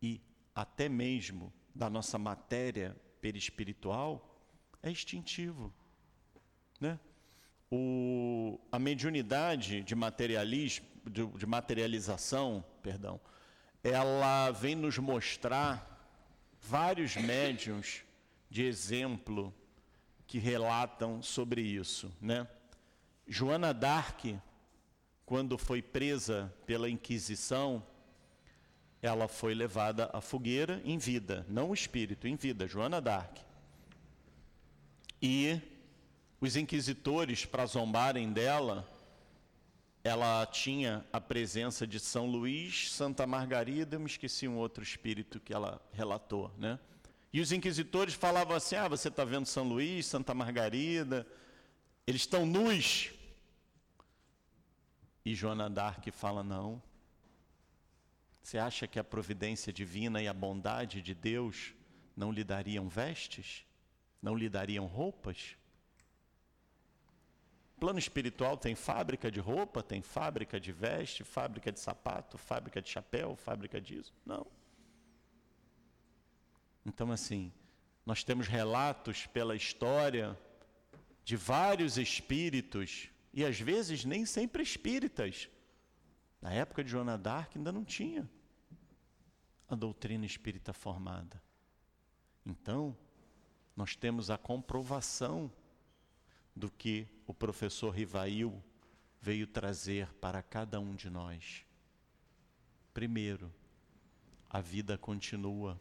[0.00, 0.20] e
[0.54, 4.40] até mesmo da nossa matéria perispiritual
[4.84, 5.74] é instintivo.
[6.80, 7.00] Né?
[7.68, 13.20] O, a mediunidade de materialismo, de, de materialização, perdão,
[13.82, 15.86] ela vem nos mostrar
[16.60, 18.02] vários médiums
[18.48, 19.54] de exemplo
[20.26, 22.46] que relatam sobre isso, né?
[23.26, 24.40] Joana d'Arc
[25.30, 27.86] quando foi presa pela Inquisição,
[29.00, 33.40] ela foi levada à fogueira em vida, não o espírito, em vida, Joana d'Arc.
[35.22, 35.60] E
[36.40, 38.84] os inquisitores, para zombarem dela,
[40.02, 45.38] ela tinha a presença de São Luís, Santa Margarida, eu me esqueci um outro espírito
[45.38, 46.78] que ela relatou, né?
[47.32, 51.26] E os inquisitores falavam assim: ah, você está vendo São Luís, Santa Margarida,
[52.06, 53.12] eles estão nus,
[55.24, 56.82] e Joana d'Arc fala: não.
[58.42, 61.74] Você acha que a providência divina e a bondade de Deus
[62.16, 63.64] não lhe dariam vestes?
[64.20, 65.56] Não lhe dariam roupas?
[67.80, 72.90] Plano espiritual tem fábrica de roupa, tem fábrica de veste, fábrica de sapato, fábrica de
[72.90, 74.12] chapéu, fábrica disso?
[74.24, 74.46] Não.
[76.84, 77.50] Então, assim,
[78.04, 80.38] nós temos relatos pela história
[81.24, 85.48] de vários espíritos e às vezes nem sempre espíritas.
[86.38, 88.28] Na época de Joana d'Arc ainda não tinha
[89.66, 91.42] a doutrina espírita formada.
[92.44, 92.94] Então,
[93.74, 95.50] nós temos a comprovação
[96.60, 98.62] do que o professor Rivail
[99.20, 101.64] veio trazer para cada um de nós.
[102.94, 103.52] Primeiro,
[104.48, 105.80] a vida continua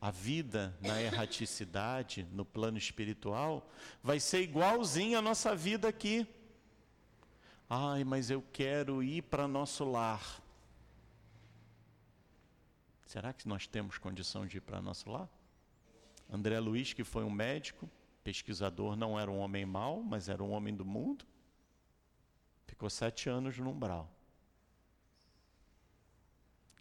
[0.00, 3.68] a vida na erraticidade, no plano espiritual,
[4.02, 6.26] vai ser igualzinho à nossa vida aqui.
[7.68, 10.40] Ai, mas eu quero ir para nosso lar.
[13.06, 15.28] Será que nós temos condição de ir para nosso lar?
[16.30, 17.90] André Luiz, que foi um médico,
[18.28, 21.24] pesquisador, não era um homem mau, mas era um homem do mundo,
[22.66, 24.06] ficou sete anos no umbral.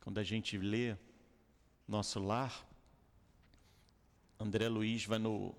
[0.02, 0.98] Quando a gente lê
[1.88, 2.68] nosso lar,
[4.38, 5.56] André Luiz vai no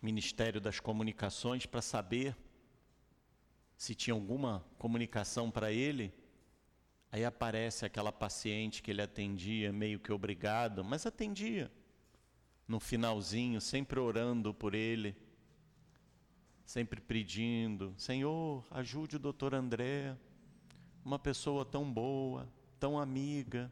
[0.00, 2.36] Ministério das Comunicações para saber
[3.76, 6.12] se tinha alguma comunicação para ele.
[7.12, 11.70] Aí aparece aquela paciente que ele atendia, meio que obrigado, mas atendia.
[12.72, 15.14] No finalzinho, sempre orando por ele,
[16.64, 20.16] sempre pedindo: Senhor, ajude o doutor André,
[21.04, 22.50] uma pessoa tão boa,
[22.80, 23.70] tão amiga,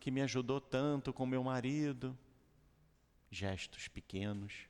[0.00, 2.18] que me ajudou tanto com meu marido
[3.30, 4.66] gestos pequenos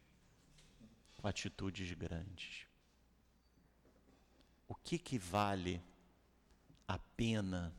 [1.17, 2.67] com atitudes grandes.
[4.69, 5.83] O que que vale
[6.87, 7.75] a pena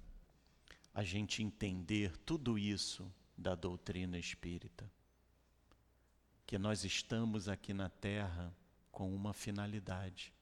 [0.91, 4.91] a gente entender tudo isso da doutrina espírita?
[6.49, 8.51] Que nós estamos aqui na Terra
[8.91, 10.33] com uma finalidade.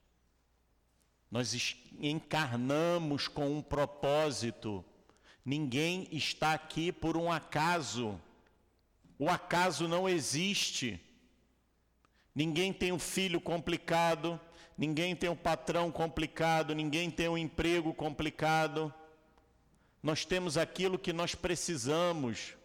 [1.29, 1.53] Nós
[1.99, 4.85] encarnamos com um propósito.
[5.43, 8.17] Ninguém está aqui por um acaso.
[9.19, 10.97] O acaso não existe.
[12.33, 14.39] Ninguém tem um filho complicado,
[14.77, 18.93] ninguém tem um patrão complicado, ninguém tem um emprego complicado.
[20.01, 22.55] Nós temos aquilo que nós precisamos.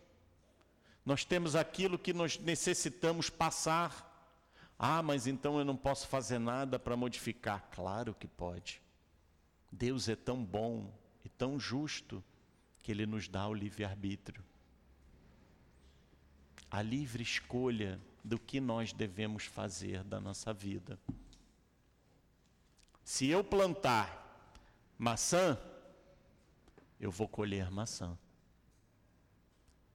[1.05, 4.09] Nós temos aquilo que nós necessitamos passar.
[4.79, 7.69] Ah, mas então eu não posso fazer nada para modificar.
[7.71, 8.81] Claro que pode.
[9.71, 10.93] Deus é tão bom
[11.25, 12.23] e tão justo
[12.83, 14.45] que Ele nos dá o livre-arbítrio.
[16.71, 20.99] A livre escolha do que nós devemos fazer da nossa vida.
[23.05, 24.21] Se eu plantar
[24.97, 25.59] maçã,
[27.01, 28.17] eu vou colher maçã.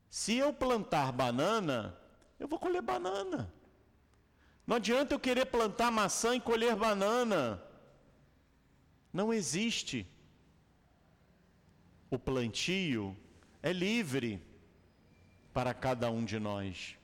[0.09, 1.97] Se eu plantar banana,
[2.39, 3.51] eu vou colher banana.
[4.65, 7.61] Não adianta eu querer plantar maçã e colher banana.
[9.13, 10.05] Não existe.
[12.09, 13.15] O plantio
[13.61, 14.41] é livre
[15.53, 16.97] para cada um de nós.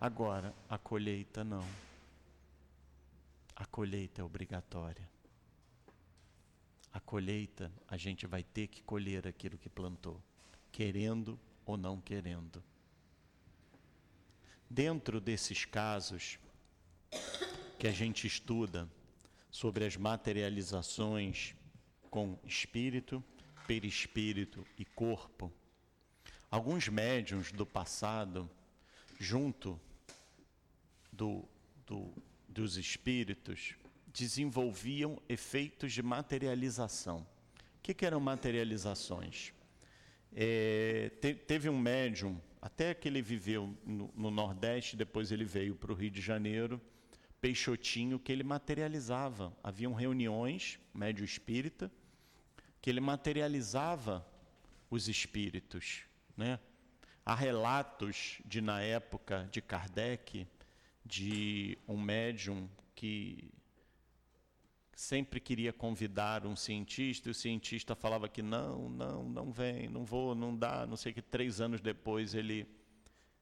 [0.00, 1.64] Agora, a colheita não.
[3.56, 5.08] A colheita é obrigatória.
[6.92, 10.20] A colheita, a gente vai ter que colher aquilo que plantou,
[10.70, 12.62] querendo ou não querendo.
[14.68, 16.38] Dentro desses casos
[17.78, 18.88] que a gente estuda
[19.50, 21.54] sobre as materializações
[22.10, 23.22] com espírito,
[23.66, 25.52] perispírito e corpo,
[26.50, 28.50] alguns médiums do passado,
[29.18, 29.80] junto
[31.12, 31.44] do,
[31.86, 32.12] do,
[32.48, 33.74] dos espíritos,
[34.12, 37.18] desenvolviam efeitos de materialização.
[37.18, 39.52] O que, que eram materializações?
[40.34, 45.76] É, te, teve um médium, até que ele viveu no, no Nordeste, depois ele veio
[45.76, 46.80] para o Rio de Janeiro,
[47.40, 49.54] Peixotinho, que ele materializava.
[49.62, 51.90] Haviam reuniões, médio espírita,
[52.80, 54.26] que ele materializava
[54.90, 56.04] os espíritos.
[56.36, 56.58] Né?
[57.24, 60.46] Há relatos de, na época de Kardec,
[61.04, 63.50] de um médium que
[64.96, 70.04] sempre queria convidar um cientista, e o cientista falava que não, não, não vem, não
[70.04, 71.22] vou, não dá, não sei que.
[71.22, 72.66] Três anos depois ele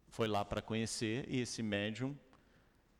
[0.08, 2.16] foi lá para conhecer, e esse médium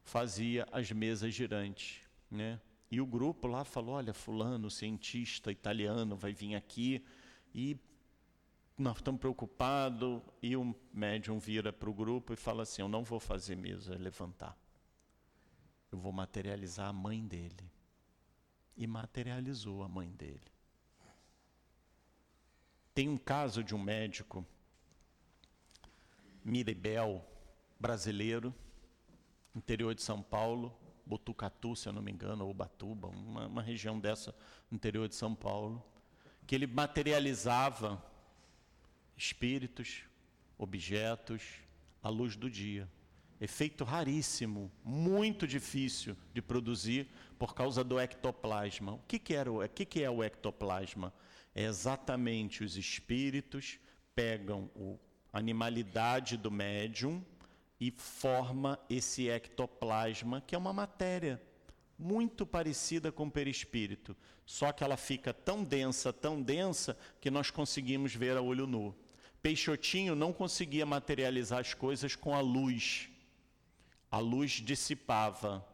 [0.03, 2.01] fazia as mesas girantes.
[2.31, 2.61] Né?
[2.91, 7.05] E o grupo lá falou: olha, fulano, cientista italiano, vai vir aqui
[7.55, 7.77] e
[8.77, 10.21] nós estamos preocupados.
[10.43, 13.97] E o médium vira para o grupo e fala assim: eu não vou fazer mesa,
[13.97, 14.57] levantar.
[15.91, 17.71] Eu vou materializar a mãe dele
[18.77, 20.41] e materializou a mãe dele.
[22.95, 24.47] Tem um caso de um médico,
[26.45, 27.25] Miribel,
[27.79, 28.55] brasileiro,
[29.55, 33.99] interior de São Paulo, Botucatu, se eu não me engano, ou Batuba, uma, uma região
[33.99, 34.35] dessa,
[34.70, 35.83] interior de São Paulo,
[36.47, 38.03] que ele materializava
[39.16, 40.05] espíritos,
[40.59, 41.43] objetos,
[42.03, 42.89] à luz do dia.
[43.43, 48.93] Efeito raríssimo, muito difícil de produzir por causa do ectoplasma.
[48.93, 51.12] O que, que, era, o que, que é o ectoplasma?
[51.53, 53.80] É exatamente os espíritos
[54.14, 54.70] pegam
[55.32, 57.20] a animalidade do médium
[57.80, 61.43] e forma esse ectoplasma, que é uma matéria
[61.99, 64.16] muito parecida com o perispírito,
[64.47, 68.95] só que ela fica tão densa, tão densa, que nós conseguimos ver a olho nu.
[69.43, 73.09] Peixotinho não conseguia materializar as coisas com a luz
[74.13, 75.67] a luz dissipava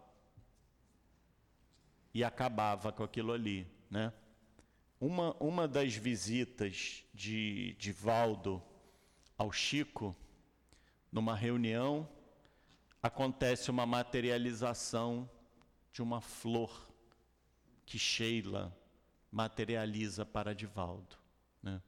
[2.14, 4.12] e acabava com aquilo ali, né?
[5.01, 8.62] Uma, uma das visitas de, de Valdo
[9.36, 10.14] ao Chico,
[11.11, 12.09] numa reunião,
[13.03, 15.28] acontece uma materialização
[15.93, 16.89] de uma flor
[17.84, 18.76] que Sheila
[19.32, 21.16] materializa para Divaldo.
[21.62, 21.80] Né?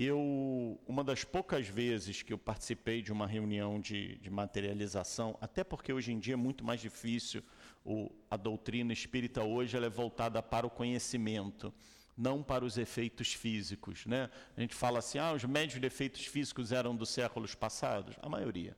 [0.00, 5.64] Eu, uma das poucas vezes que eu participei de uma reunião de, de materialização, até
[5.64, 7.42] porque hoje em dia é muito mais difícil,
[7.84, 11.74] o, a doutrina espírita hoje ela é voltada para o conhecimento,
[12.16, 14.06] não para os efeitos físicos.
[14.06, 14.30] Né?
[14.56, 18.14] A gente fala assim, ah, os médios de efeitos físicos eram dos séculos passados?
[18.22, 18.76] A maioria.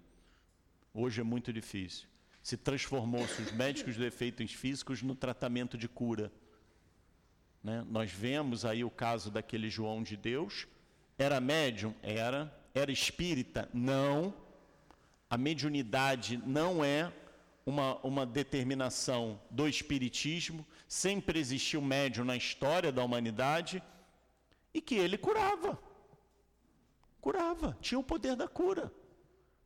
[0.95, 2.09] Hoje é muito difícil.
[2.43, 6.33] Se transformou-se os médicos de efeitos físicos no tratamento de cura.
[7.62, 7.85] Né?
[7.91, 10.66] Nós vemos aí o caso daquele João de Deus,
[11.23, 11.95] era médium?
[12.03, 12.53] Era.
[12.75, 13.68] Era espírita?
[13.73, 14.33] Não.
[15.29, 17.12] A mediunidade não é
[17.66, 20.66] uma, uma determinação do espiritismo.
[20.89, 23.83] Sempre existiu médium na história da humanidade
[24.73, 25.79] e que ele curava.
[27.21, 28.91] Curava, tinha o poder da cura.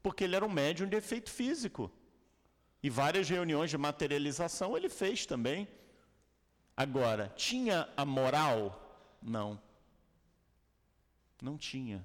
[0.02, 1.90] Porque ele era um médium de efeito físico.
[2.82, 5.68] E várias reuniões de materialização ele fez também.
[6.76, 9.16] Agora, tinha a moral?
[9.22, 9.58] Não.
[11.44, 12.02] Não tinha.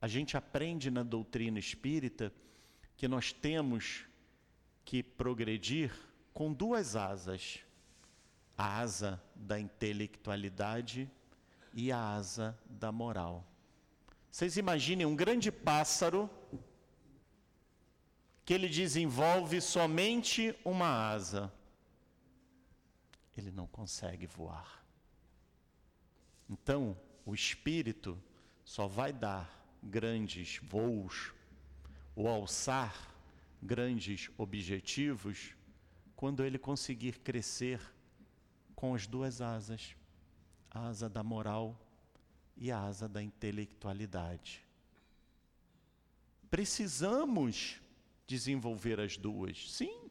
[0.00, 2.32] A gente aprende na doutrina espírita
[2.96, 4.06] que nós temos
[4.86, 5.94] que progredir
[6.32, 7.58] com duas asas:
[8.56, 11.10] a asa da intelectualidade
[11.74, 13.46] e a asa da moral.
[14.30, 16.30] Vocês imaginem um grande pássaro
[18.46, 21.52] que ele desenvolve somente uma asa.
[23.36, 24.82] Ele não consegue voar.
[26.48, 26.96] Então,
[27.26, 28.18] o espírito
[28.64, 29.50] só vai dar
[29.82, 31.32] grandes voos
[32.16, 33.12] ou alçar
[33.62, 35.54] grandes objetivos
[36.16, 37.80] quando ele conseguir crescer
[38.74, 39.96] com as duas asas,
[40.70, 41.78] a asa da moral
[42.56, 44.64] e a asa da intelectualidade.
[46.50, 47.80] Precisamos
[48.26, 49.70] desenvolver as duas.
[49.72, 50.08] Sim.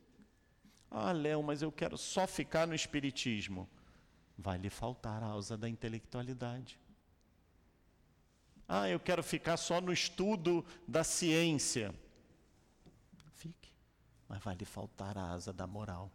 [0.89, 3.69] Ah, Léo, mas eu quero só ficar no espiritismo.
[4.37, 6.79] Vai lhe faltar a asa da intelectualidade.
[8.67, 11.93] Ah, eu quero ficar só no estudo da ciência.
[13.33, 13.71] Fique,
[14.27, 16.11] mas vai lhe faltar a asa da moral.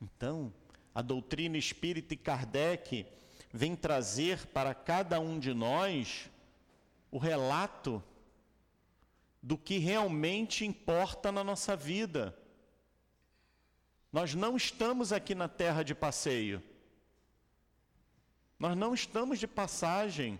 [0.00, 0.52] Então,
[0.94, 3.06] a doutrina espírita e Kardec
[3.52, 6.30] vem trazer para cada um de nós
[7.10, 8.02] o relato
[9.42, 12.36] do que realmente importa na nossa vida.
[14.12, 16.62] Nós não estamos aqui na terra de passeio.
[18.58, 20.38] Nós não estamos de passagem.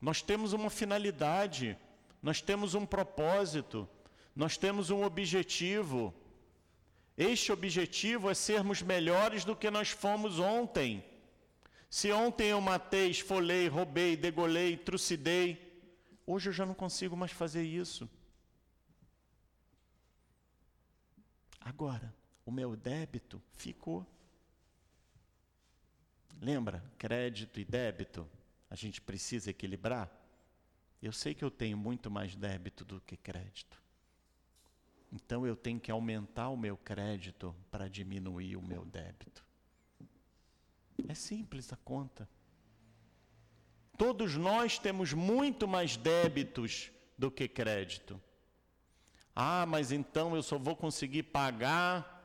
[0.00, 1.76] Nós temos uma finalidade,
[2.22, 3.88] nós temos um propósito,
[4.34, 6.14] nós temos um objetivo.
[7.16, 11.04] Este objetivo é sermos melhores do que nós fomos ontem.
[11.90, 15.82] Se ontem eu matei, esfolei, roubei, degolei, trucidei,
[16.24, 18.08] hoje eu já não consigo mais fazer isso.
[21.60, 22.14] Agora,
[22.46, 24.06] o meu débito ficou.
[26.40, 26.84] Lembra?
[26.96, 28.28] Crédito e débito
[28.70, 30.10] a gente precisa equilibrar?
[31.00, 33.80] Eu sei que eu tenho muito mais débito do que crédito.
[35.12, 39.44] Então eu tenho que aumentar o meu crédito para diminuir o meu débito.
[41.08, 42.28] É simples a conta.
[43.96, 48.20] Todos nós temos muito mais débitos do que crédito.
[49.34, 52.16] Ah, mas então eu só vou conseguir pagar.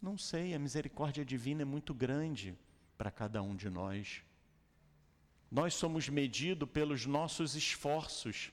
[0.00, 2.56] Não sei, a misericórdia divina é muito grande
[2.96, 4.22] para cada um de nós.
[5.50, 8.52] Nós somos medidos pelos nossos esforços.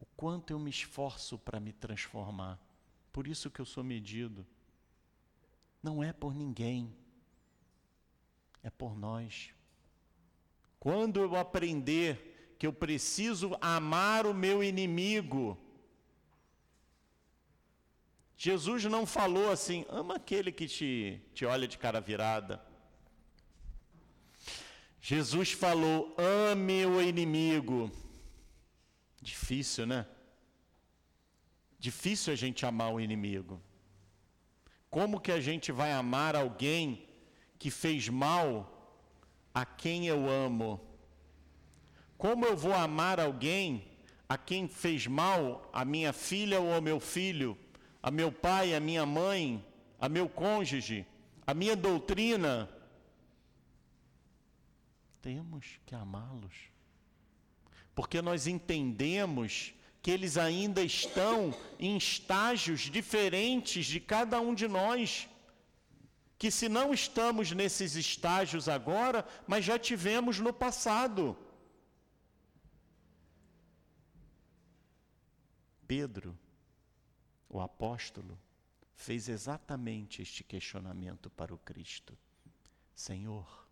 [0.00, 2.58] O quanto eu me esforço para me transformar.
[3.12, 4.46] Por isso que eu sou medido.
[5.82, 6.92] Não é por ninguém,
[8.62, 9.54] é por nós.
[10.78, 15.56] Quando eu aprender que eu preciso amar o meu inimigo,
[18.36, 22.64] Jesus não falou assim, ama aquele que te, te olha de cara virada.
[25.10, 27.90] Jesus falou: ame o inimigo.
[29.22, 30.04] Difícil, né?
[31.78, 33.58] Difícil a gente amar o inimigo.
[34.90, 37.08] Como que a gente vai amar alguém
[37.58, 38.46] que fez mal
[39.54, 40.78] a quem eu amo?
[42.18, 43.88] Como eu vou amar alguém
[44.28, 47.56] a quem fez mal a minha filha ou ao meu filho,
[48.02, 49.64] a meu pai, a minha mãe,
[49.98, 51.06] a meu cônjuge,
[51.46, 52.68] a minha doutrina?
[55.20, 56.54] Temos que amá-los.
[57.94, 65.28] Porque nós entendemos que eles ainda estão em estágios diferentes de cada um de nós.
[66.38, 71.36] Que se não estamos nesses estágios agora, mas já tivemos no passado.
[75.86, 76.38] Pedro,
[77.48, 78.38] o apóstolo,
[78.94, 82.16] fez exatamente este questionamento para o Cristo:
[82.94, 83.67] Senhor,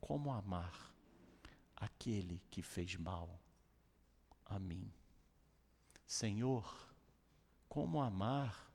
[0.00, 0.92] como amar
[1.76, 3.40] aquele que fez mal
[4.46, 4.92] a mim?
[6.06, 6.88] Senhor,
[7.68, 8.70] como amar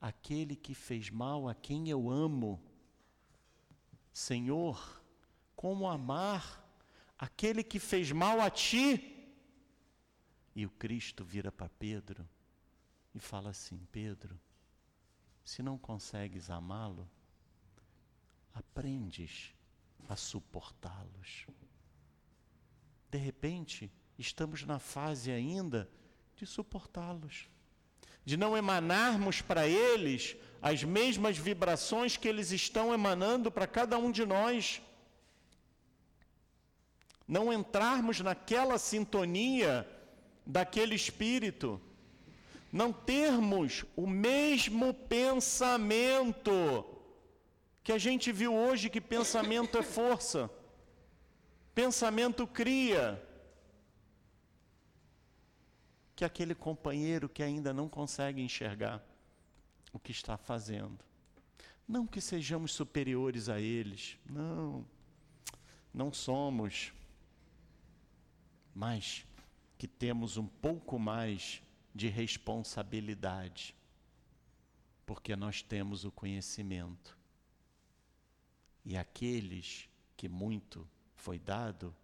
[0.00, 2.60] aquele que fez mal a quem eu amo?
[4.12, 5.00] Senhor,
[5.54, 6.60] como amar
[7.16, 9.08] aquele que fez mal a ti?
[10.54, 12.28] E o Cristo vira para Pedro
[13.14, 14.38] e fala assim: Pedro,
[15.44, 17.08] se não consegues amá-lo,
[18.52, 19.54] aprendes
[20.08, 21.46] a suportá-los.
[23.10, 25.88] De repente, estamos na fase ainda
[26.36, 27.48] de suportá-los,
[28.24, 34.10] de não emanarmos para eles as mesmas vibrações que eles estão emanando para cada um
[34.10, 34.80] de nós.
[37.26, 39.88] Não entrarmos naquela sintonia
[40.46, 41.80] daquele espírito,
[42.72, 46.52] não termos o mesmo pensamento
[47.82, 50.50] Que a gente viu hoje que pensamento é força.
[51.74, 53.22] Pensamento cria.
[56.14, 59.02] Que aquele companheiro que ainda não consegue enxergar
[59.92, 60.98] o que está fazendo.
[61.86, 64.86] Não que sejamos superiores a eles, não,
[65.92, 66.92] não somos,
[68.74, 69.26] mas
[69.76, 71.60] que temos um pouco mais
[71.94, 73.74] de responsabilidade,
[75.04, 77.18] porque nós temos o conhecimento.
[78.84, 81.94] E aqueles que muito foi dado,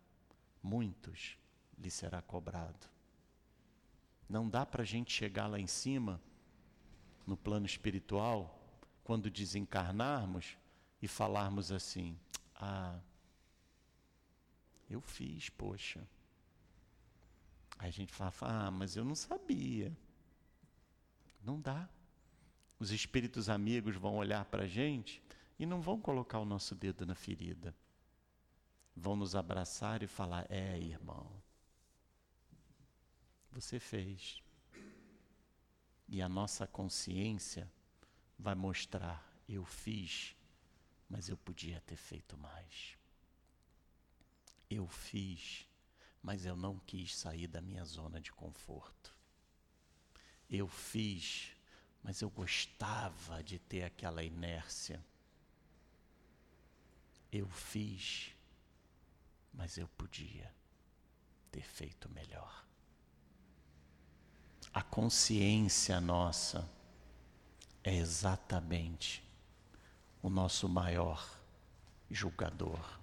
[0.62, 1.36] muitos
[1.76, 2.86] lhe será cobrado.
[4.28, 6.20] Não dá para a gente chegar lá em cima,
[7.26, 8.54] no plano espiritual,
[9.02, 10.56] quando desencarnarmos
[11.00, 12.18] e falarmos assim:
[12.54, 13.00] Ah,
[14.88, 16.06] eu fiz, poxa.
[17.78, 19.96] Aí a gente fala: Ah, mas eu não sabia.
[21.42, 21.88] Não dá.
[22.78, 25.22] Os espíritos amigos vão olhar para a gente
[25.59, 27.74] e não vão colocar o nosso dedo na ferida.
[28.94, 31.30] Vão nos abraçar e falar: É, irmão,
[33.50, 34.42] você fez.
[36.09, 37.70] E a nossa consciência
[38.38, 40.36] vai mostrar: Eu fiz,
[41.09, 42.96] mas eu podia ter feito mais.
[44.70, 45.66] Eu fiz,
[46.22, 49.16] mas eu não quis sair da minha zona de conforto.
[50.48, 51.52] Eu fiz,
[52.02, 55.04] mas eu gostava de ter aquela inércia.
[57.32, 58.32] Eu fiz,
[59.52, 60.52] mas eu podia
[61.50, 62.64] ter feito melhor.
[64.72, 66.68] A consciência nossa
[67.82, 69.22] é exatamente
[70.22, 71.38] o nosso maior
[72.10, 72.98] julgador.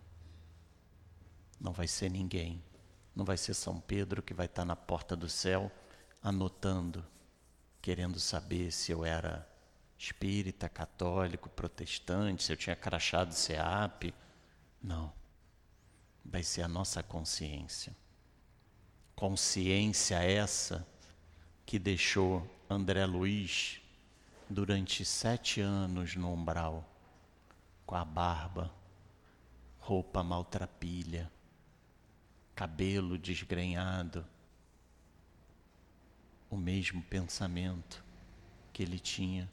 [1.59, 2.63] Não vai ser ninguém,
[3.15, 5.71] não vai ser São Pedro que vai estar na porta do céu
[6.21, 7.05] anotando,
[7.81, 9.47] querendo saber se eu era
[9.97, 14.13] espírita, católico, protestante, se eu tinha crachado SEAP.
[14.81, 15.11] Não.
[16.23, 17.95] Vai ser a nossa consciência.
[19.15, 20.85] Consciência essa
[21.65, 23.81] que deixou André Luiz
[24.49, 26.87] durante sete anos no umbral,
[27.85, 28.71] com a barba,
[29.79, 31.31] roupa maltrapilha,
[32.55, 34.25] cabelo desgrenhado,
[36.49, 38.03] o mesmo pensamento
[38.71, 39.49] que ele tinha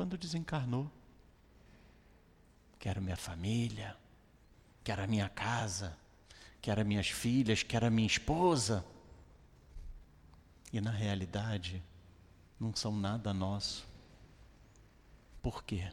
[0.00, 0.90] quando desencarnou.
[2.78, 3.94] Quero minha família,
[4.82, 5.94] quero a minha casa,
[6.62, 8.82] quero minhas filhas, quero a minha esposa.
[10.72, 11.82] E na realidade,
[12.58, 13.86] não são nada nosso.
[15.42, 15.92] Por quê?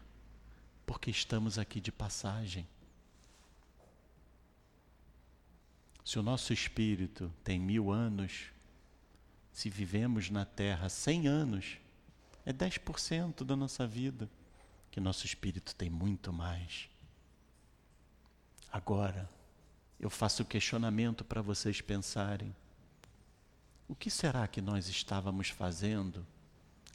[0.86, 2.66] Porque estamos aqui de passagem.
[6.06, 8.54] Se o nosso espírito tem mil anos,
[9.52, 11.78] se vivemos na Terra cem anos,
[12.48, 14.30] é 10% da nossa vida,
[14.90, 16.88] que nosso espírito tem muito mais.
[18.72, 19.30] Agora,
[20.00, 22.56] eu faço o questionamento para vocês pensarem:
[23.86, 26.26] o que será que nós estávamos fazendo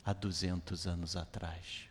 [0.02, 1.82] há 200 anos atrás?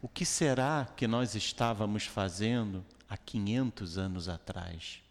[0.00, 5.02] O que será que nós estávamos fazendo há 500 anos atrás?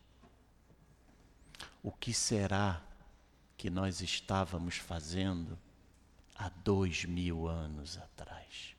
[1.84, 2.82] O que será
[3.58, 5.60] que nós estávamos fazendo
[6.36, 8.76] há dois mil anos atrás.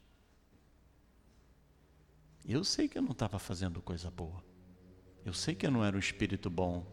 [2.44, 4.44] Eu sei que eu não estava fazendo coisa boa.
[5.24, 6.86] Eu sei que eu não era um espírito bom.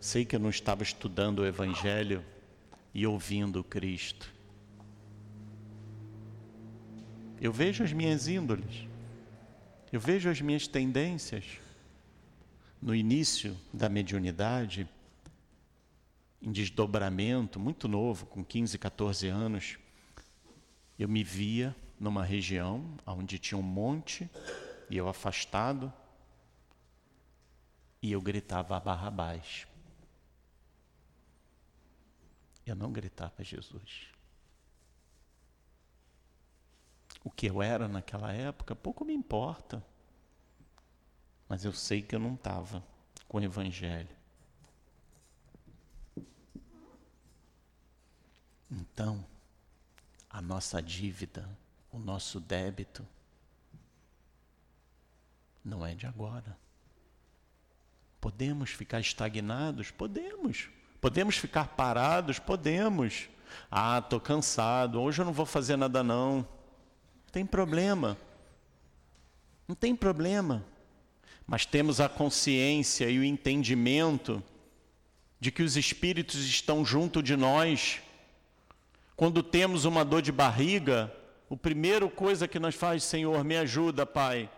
[0.00, 2.24] Sei que eu não estava estudando o Evangelho
[2.92, 4.32] e ouvindo Cristo.
[7.40, 8.86] Eu vejo as minhas índoles.
[9.90, 11.44] Eu vejo as minhas tendências.
[12.80, 14.88] No início da mediunidade,
[16.40, 19.78] em desdobramento, muito novo, com 15, 14 anos,
[20.98, 24.30] eu me via numa região onde tinha um monte
[24.88, 25.92] e eu afastado
[28.02, 29.66] e eu gritava a Barrabás.
[32.66, 34.08] Eu não gritava Jesus.
[37.22, 39.82] O que eu era naquela época, pouco me importa.
[41.48, 42.84] Mas eu sei que eu não estava
[43.26, 44.14] com o Evangelho.
[48.70, 49.24] Então,
[50.34, 51.48] a nossa dívida,
[51.92, 53.06] o nosso débito,
[55.64, 56.58] não é de agora.
[58.20, 59.92] Podemos ficar estagnados?
[59.92, 60.68] Podemos.
[61.00, 62.40] Podemos ficar parados?
[62.40, 63.28] Podemos.
[63.70, 66.38] Ah, estou cansado, hoje eu não vou fazer nada não.
[66.38, 68.18] Não tem problema.
[69.68, 70.64] Não tem problema.
[71.46, 74.42] Mas temos a consciência e o entendimento
[75.38, 78.02] de que os espíritos estão junto de nós
[79.16, 81.14] quando temos uma dor de barriga,
[81.48, 84.50] o primeiro coisa que nós faz, Senhor, me ajuda, Pai.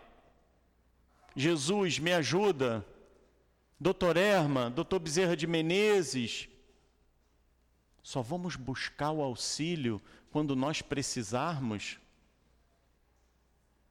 [1.35, 2.85] Jesus, me ajuda.
[3.79, 6.49] Doutor Erma, doutor Bezerra de Menezes.
[8.01, 10.01] Só vamos buscar o auxílio
[10.31, 11.99] quando nós precisarmos.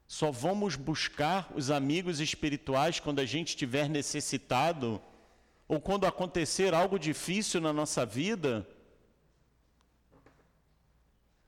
[0.08, 5.00] Só vamos buscar os amigos espirituais quando a gente estiver necessitado
[5.68, 8.66] ou quando acontecer algo difícil na nossa vida.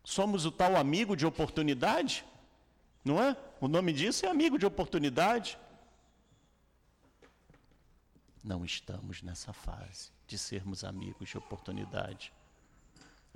[0.08, 2.24] Somos o tal amigo de oportunidade?
[3.04, 3.36] Não é?
[3.60, 5.58] O nome disso é amigo de oportunidade.
[8.42, 12.32] Não estamos nessa fase de sermos amigos de oportunidade,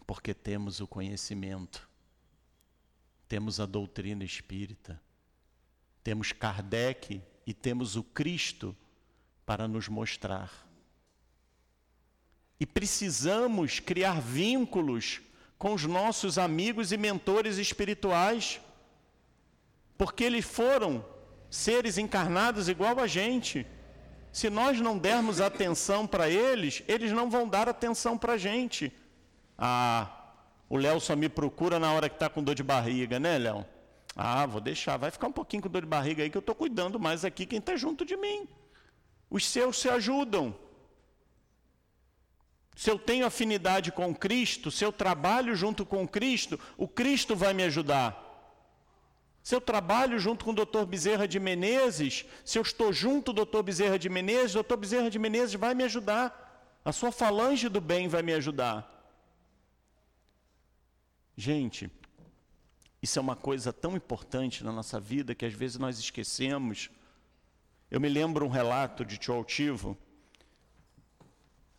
[0.06, 1.86] porque temos o conhecimento,
[3.28, 4.98] temos a doutrina espírita,
[6.02, 8.74] temos Kardec e temos o Cristo
[9.44, 10.50] para nos mostrar.
[12.58, 15.20] E precisamos criar vínculos
[15.62, 18.60] com os nossos amigos e mentores espirituais,
[19.96, 21.04] porque eles foram
[21.48, 23.64] seres encarnados igual a gente.
[24.32, 28.92] Se nós não dermos atenção para eles, eles não vão dar atenção para a gente.
[29.56, 30.10] Ah,
[30.68, 33.64] o Léo só me procura na hora que está com dor de barriga, né, Léo?
[34.16, 36.56] Ah, vou deixar, vai ficar um pouquinho com dor de barriga aí que eu estou
[36.56, 38.48] cuidando mais aqui quem está junto de mim.
[39.30, 40.56] Os seus se ajudam.
[42.74, 47.52] Se eu tenho afinidade com Cristo, se eu trabalho junto com Cristo, o Cristo vai
[47.52, 48.30] me ajudar.
[49.42, 53.36] Se eu trabalho junto com o doutor Bezerra de Menezes, se eu estou junto do
[53.36, 56.80] doutor Bezerra de Menezes, o doutor Bezerra de Menezes vai me ajudar.
[56.84, 58.88] A sua falange do bem vai me ajudar.
[61.36, 61.90] Gente,
[63.02, 66.88] isso é uma coisa tão importante na nossa vida que às vezes nós esquecemos.
[67.90, 69.98] Eu me lembro um relato de Tio Altivo.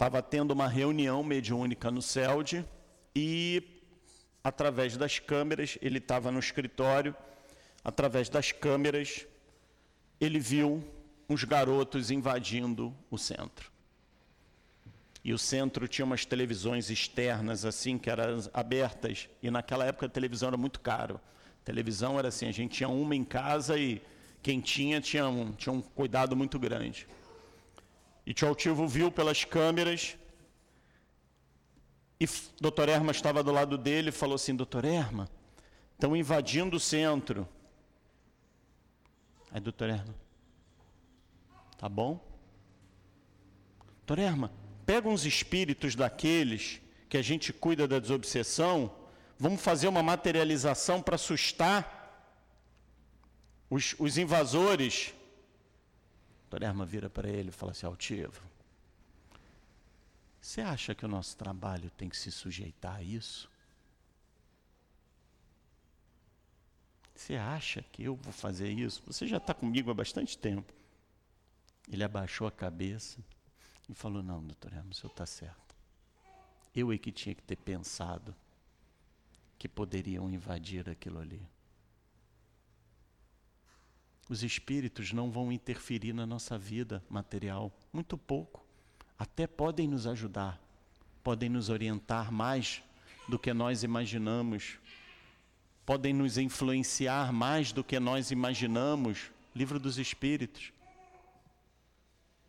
[0.03, 2.65] Estava tendo uma reunião mediúnica no CELD
[3.15, 3.63] e,
[4.43, 7.15] através das câmeras, ele estava no escritório
[7.81, 9.25] através das câmeras,
[10.19, 10.83] ele viu
[11.29, 13.71] uns garotos invadindo o centro.
[15.23, 19.29] E o centro tinha umas televisões externas, assim, que eram abertas.
[19.41, 21.17] E naquela época a televisão era muito caro.
[21.61, 24.01] A televisão era assim, a gente tinha uma em casa e
[24.41, 27.07] quem tinha tinha um, tinha um cuidado muito grande.
[28.25, 30.17] E Tio Altivo viu pelas câmeras
[32.19, 32.25] e
[32.61, 32.87] Dr.
[32.87, 35.29] Erma estava do lado dele e falou assim, Doutor Erma,
[35.93, 37.47] estão invadindo o centro.
[39.51, 40.15] Aí, doutor Erma,
[41.77, 42.19] tá bom?
[43.97, 44.51] Doutor Erma,
[44.85, 48.91] pega uns espíritos daqueles que a gente cuida da desobsessão,
[49.37, 52.33] vamos fazer uma materialização para assustar
[53.69, 55.13] os, os invasores.
[56.53, 58.39] Doutor Erma vira para ele e fala assim, altivo,
[60.39, 63.49] você acha que o nosso trabalho tem que se sujeitar a isso?
[67.15, 69.01] Você acha que eu vou fazer isso?
[69.07, 70.71] Você já está comigo há bastante tempo.
[71.91, 73.17] Ele abaixou a cabeça
[73.89, 75.75] e falou: Não, doutor Hermes, o senhor está certo.
[76.75, 78.35] Eu é que tinha que ter pensado
[79.57, 81.41] que poderiam invadir aquilo ali.
[84.29, 88.65] Os espíritos não vão interferir na nossa vida material, muito pouco.
[89.17, 90.61] Até podem nos ajudar,
[91.23, 92.81] podem nos orientar mais
[93.27, 94.79] do que nós imaginamos
[95.85, 100.71] podem nos influenciar mais do que nós imaginamos livro dos Espíritos.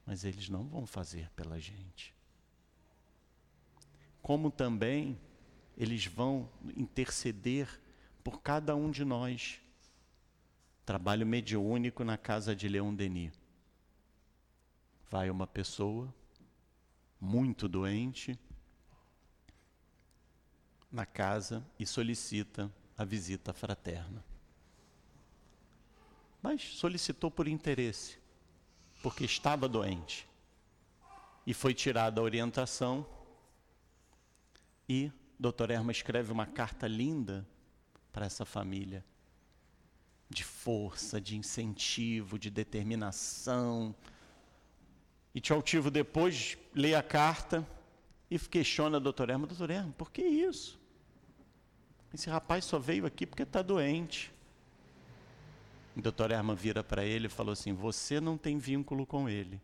[0.06, 2.14] Mas eles não vão fazer pela gente.
[4.22, 5.18] Como também
[5.76, 7.68] eles vão interceder
[8.22, 9.60] por cada um de nós.
[10.84, 13.32] Trabalho mediúnico na casa de Leon Denis.
[15.10, 16.12] Vai uma pessoa
[17.20, 18.38] muito doente
[20.92, 24.24] na casa e solicita a visita fraterna.
[26.42, 28.18] Mas solicitou por interesse,
[29.02, 30.28] porque estava doente.
[31.46, 33.06] E foi tirada a orientação.
[34.88, 35.70] E Dr.
[35.70, 37.46] Erma escreve uma carta linda
[38.12, 39.04] para essa família,
[40.28, 43.94] de força, de incentivo, de determinação.
[45.34, 47.66] E Tio Altivo depois lê a carta
[48.30, 50.78] e questiona a doutor Erma, doutor Erma, por que isso?
[52.12, 54.32] Esse rapaz só veio aqui porque está doente.
[55.96, 59.60] O doutor Herman vira para ele e falou assim: Você não tem vínculo com ele,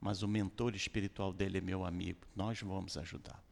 [0.00, 2.20] mas o mentor espiritual dele é meu amigo.
[2.36, 3.42] Nós vamos ajudá-lo.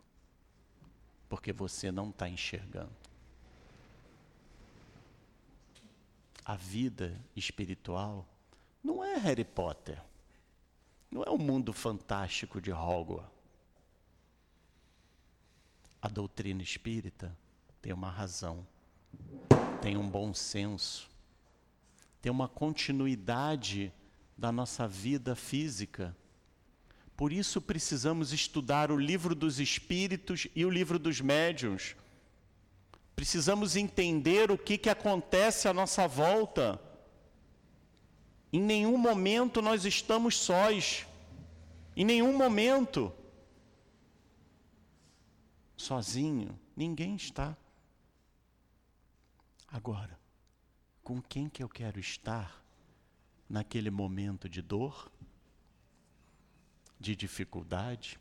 [1.29, 2.93] Porque você não está enxergando.
[6.45, 8.27] A vida espiritual
[8.83, 10.01] não é Harry Potter.
[11.11, 13.31] Não é o um mundo fantástico de Hogwarts.
[16.01, 17.37] A doutrina espírita
[17.81, 18.67] tem uma razão,
[19.81, 21.09] tem um bom senso,
[22.21, 23.93] tem uma continuidade
[24.37, 26.17] da nossa vida física.
[27.17, 31.95] Por isso precisamos estudar o livro dos espíritos e o livro dos médiuns.
[33.15, 36.81] Precisamos entender o que, que acontece à nossa volta.
[38.53, 41.07] Em nenhum momento nós estamos sós.
[41.97, 43.13] Em nenhum momento.
[45.77, 47.57] Sozinho, ninguém está.
[49.69, 50.19] Agora,
[51.03, 52.63] com quem que eu quero estar
[53.49, 55.11] naquele momento de dor,
[57.01, 58.19] de dificuldade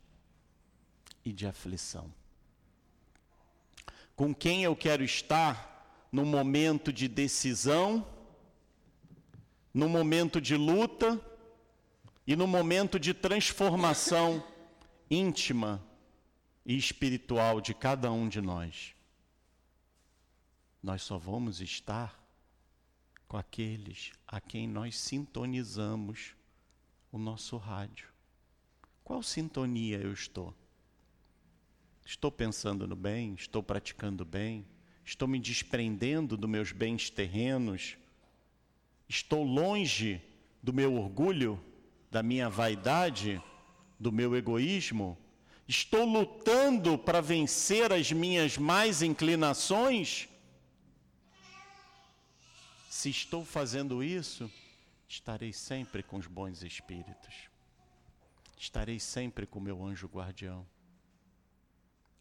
[1.24, 2.12] e de aflição?
[4.22, 8.08] Com quem eu quero estar no momento de decisão,
[9.74, 11.20] no momento de luta
[12.28, 14.46] e no momento de transformação
[15.10, 15.84] íntima
[16.64, 18.94] e espiritual de cada um de nós?
[20.84, 22.24] Nós só vamos estar
[23.28, 26.36] com aqueles a quem nós sintonizamos
[27.12, 28.08] o nosso rádio.
[29.04, 30.54] Qual sintonia eu estou?
[32.06, 33.36] Estou pensando no bem?
[33.36, 34.66] Estou praticando bem?
[35.06, 37.98] Estou me desprendendo dos meus bens terrenos?
[39.08, 40.22] Estou longe
[40.62, 41.62] do meu orgulho,
[42.10, 43.42] da minha vaidade,
[44.00, 45.18] do meu egoísmo?
[45.68, 50.28] Estou lutando para vencer as minhas más inclinações?
[52.90, 54.52] Se estou fazendo isso,
[55.08, 57.50] estarei sempre com os bons espíritos.
[58.58, 60.68] Estarei sempre com o meu anjo guardião.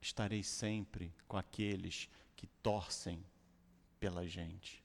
[0.01, 3.24] Estarei sempre com aqueles que torcem
[3.98, 4.82] pela gente.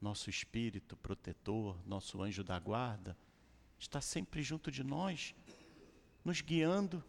[0.00, 3.16] Nosso espírito protetor, nosso anjo da guarda,
[3.78, 5.34] está sempre junto de nós,
[6.24, 7.02] nos guiando,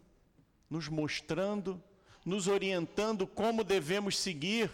[0.68, 1.82] nos mostrando,
[2.24, 4.70] nos orientando como devemos seguir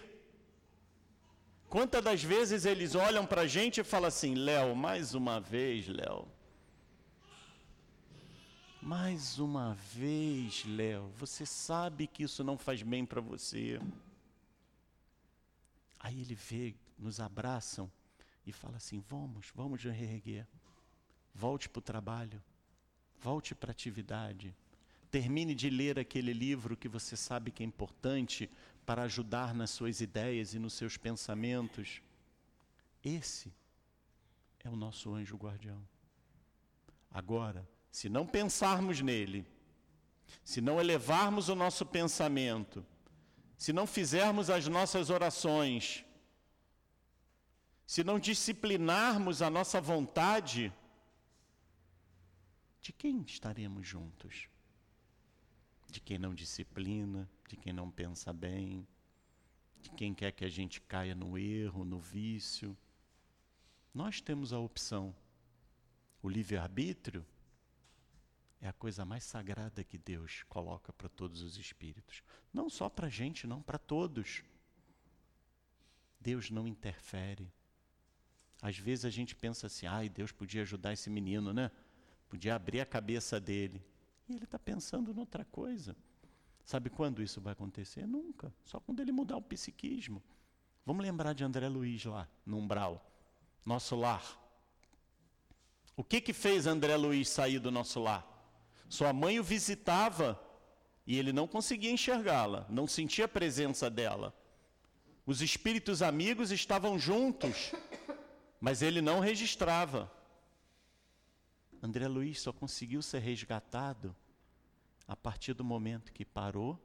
[1.69, 5.89] Quantas das vezes eles olham para a gente e falam assim: Léo, mais uma vez,
[5.89, 6.29] Léo.
[8.87, 13.81] Mais uma vez, Léo, você sabe que isso não faz bem para você.
[15.99, 17.91] Aí ele vê, nos abraçam
[18.47, 20.47] e fala assim: vamos, vamos reerguer.
[21.35, 22.41] Volte para o trabalho,
[23.21, 24.55] volte para a atividade.
[25.11, 28.49] Termine de ler aquele livro que você sabe que é importante
[28.87, 32.01] para ajudar nas suas ideias e nos seus pensamentos.
[33.05, 33.53] Esse
[34.63, 35.83] é o nosso anjo guardião.
[37.11, 37.67] Agora,
[37.97, 39.47] se não pensarmos nele,
[40.45, 42.85] se não elevarmos o nosso pensamento,
[43.57, 46.05] se não fizermos as nossas orações,
[47.87, 50.71] se não disciplinarmos a nossa vontade,
[52.83, 54.47] de quem estaremos juntos?
[55.89, 58.87] De quem não disciplina, de quem não pensa bem,
[59.81, 62.77] de quem quer que a gente caia no erro, no vício.
[63.95, 65.17] Nós temos a opção.
[66.23, 67.25] O livre-arbítrio
[68.61, 72.23] é a coisa mais sagrada que Deus coloca para todos os espíritos.
[72.53, 74.43] Não só para a gente, não, para todos.
[76.21, 77.53] Deus não interfere.
[78.63, 81.71] Às vezes a gente pensa assim, ai, Deus podia ajudar esse menino, né?
[82.29, 83.85] Podia abrir a cabeça dele.
[84.29, 85.95] E ele está pensando noutra coisa.
[86.65, 88.07] Sabe quando isso vai acontecer?
[88.07, 88.53] Nunca.
[88.65, 90.23] Só quando ele mudar o psiquismo.
[90.85, 93.09] Vamos lembrar de André Luiz lá, no umbral.
[93.65, 94.25] Nosso lar.
[95.95, 98.36] O que que fez André Luiz sair do nosso lar?
[98.89, 100.41] Sua mãe o visitava
[101.07, 104.35] e ele não conseguia enxergá-la, não sentia a presença dela.
[105.25, 107.73] Os espíritos amigos estavam juntos,
[108.61, 110.11] mas ele não registrava.
[111.83, 114.15] André Luiz só conseguiu ser resgatado
[115.07, 116.81] a partir do momento que parou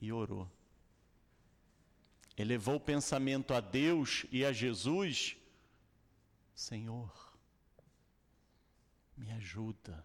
[0.00, 0.50] e orou.
[2.36, 5.36] Elevou o pensamento a Deus e a Jesus:
[6.54, 7.37] Senhor,
[9.18, 10.04] me ajuda.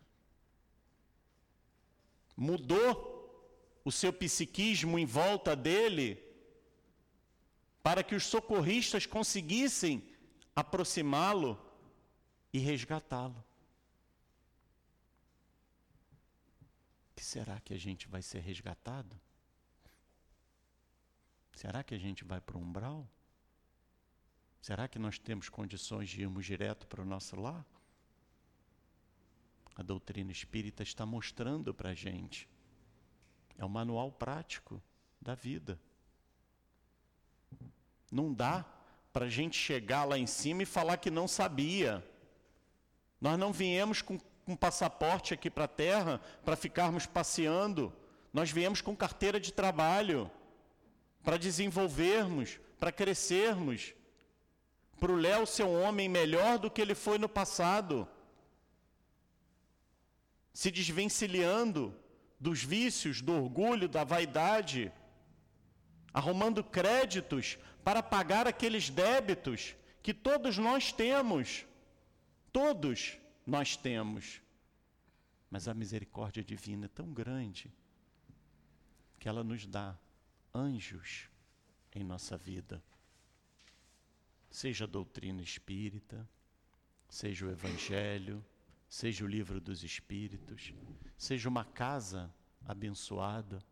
[2.35, 3.11] Mudou
[3.85, 6.21] o seu psiquismo em volta dele
[7.81, 10.03] para que os socorristas conseguissem
[10.55, 11.59] aproximá-lo
[12.51, 13.43] e resgatá-lo.
[17.23, 19.17] que será que a gente vai ser resgatado?
[21.53, 23.07] Será que a gente vai para o umbral?
[24.61, 27.65] Será que nós temos condições de irmos direto para o nosso lar?
[29.75, 32.47] A doutrina espírita está mostrando para a gente.
[33.57, 34.81] É um manual prático
[35.21, 35.79] da vida.
[38.11, 38.65] Não dá
[39.11, 42.07] para a gente chegar lá em cima e falar que não sabia.
[43.19, 47.93] Nós não viemos com com passaporte aqui para a terra para ficarmos passeando.
[48.31, 50.29] Nós viemos com carteira de trabalho
[51.23, 53.93] para desenvolvermos, para crescermos.
[54.99, 58.07] para o Léo ser um homem melhor do que ele foi no passado,
[60.53, 61.93] se desvencilhando
[62.39, 64.91] dos vícios, do orgulho, da vaidade,
[66.13, 71.65] arrumando créditos para pagar aqueles débitos que todos nós temos.
[72.51, 74.41] Todos nós temos.
[75.49, 77.73] Mas a misericórdia divina é tão grande
[79.19, 79.97] que ela nos dá
[80.53, 81.29] anjos
[81.95, 82.83] em nossa vida.
[84.51, 86.29] Seja a doutrina espírita,
[87.09, 88.43] seja o evangelho,
[88.93, 90.71] seja o livro dos espíritos,
[91.17, 92.31] seja uma casa
[92.63, 93.65] abençoada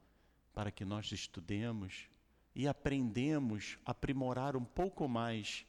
[0.52, 2.10] para que nós estudemos
[2.56, 5.64] e aprendemos a aprimorar um pouco mais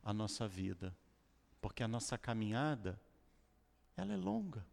[0.00, 0.96] a nossa vida,
[1.60, 2.96] porque a nossa caminhada
[3.96, 4.64] ela é longa.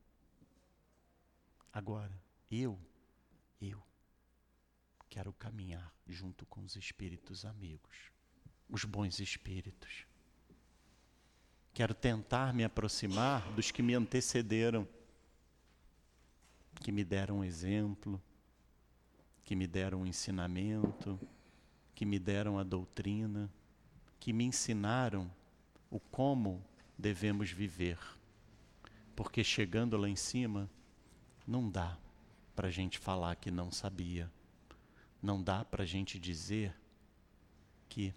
[1.74, 2.14] Agora,
[2.52, 2.80] eu,
[3.60, 3.82] eu
[5.10, 8.12] quero caminhar junto com os espíritos amigos,
[8.70, 10.06] os bons espíritos.
[11.74, 14.88] Quero tentar me aproximar dos que me antecederam,
[16.82, 18.22] que me deram um exemplo,
[19.44, 21.20] que me deram um ensinamento,
[21.96, 23.50] que me deram a doutrina,
[24.20, 25.32] que me ensinaram
[25.90, 26.64] o como
[26.98, 28.00] devemos viver.
[29.16, 30.70] Porque chegando lá em cima,
[31.46, 31.98] não dá
[32.56, 34.32] para a gente falar que não sabia.
[35.22, 36.76] Não dá para a gente dizer
[37.88, 38.14] que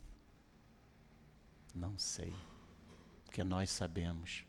[1.75, 2.33] não sei.
[3.35, 4.45] Porque nós sabemos.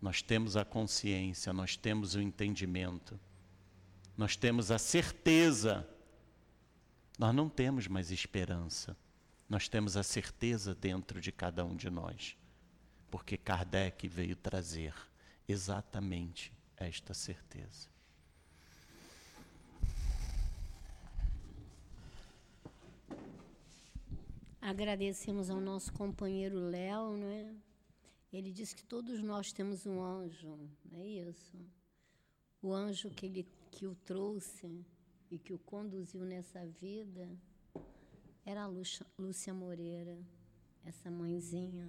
[0.00, 3.18] Nós temos a consciência, nós temos o entendimento,
[4.16, 5.84] nós temos a certeza.
[7.18, 8.96] Nós não temos mais esperança,
[9.48, 12.36] nós temos a certeza dentro de cada um de nós,
[13.10, 14.94] porque Kardec veio trazer
[15.48, 17.88] exatamente esta certeza.
[24.68, 27.54] Agradecemos ao nosso companheiro Léo, não é?
[28.30, 30.58] Ele disse que todos nós temos um anjo,
[30.92, 31.56] não é isso?
[32.60, 34.84] O anjo que ele que o trouxe
[35.30, 37.26] e que o conduziu nessa vida
[38.44, 38.66] era a
[39.18, 40.18] Lúcia Moreira,
[40.84, 41.88] essa mãezinha.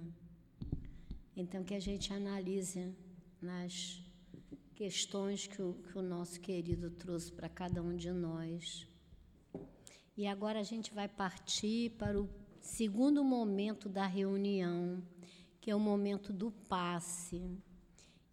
[1.36, 2.96] Então que a gente analise
[3.42, 4.02] nas
[4.74, 8.86] questões que o, que o nosso querido trouxe para cada um de nós.
[10.16, 15.02] E agora a gente vai partir para o segundo momento da reunião,
[15.60, 17.58] que é o momento do passe.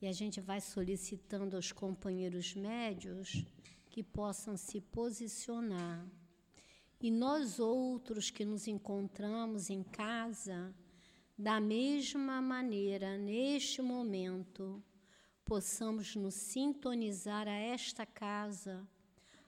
[0.02, 3.46] E a gente vai solicitando aos companheiros médios
[3.90, 6.06] que possam se posicionar.
[7.00, 10.74] E nós outros que nos encontramos em casa,
[11.38, 14.84] da mesma maneira, neste momento,
[15.46, 18.88] possamos nos sintonizar a esta casa,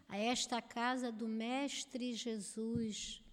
[0.07, 3.23] a esta casa do Mestre Jesus,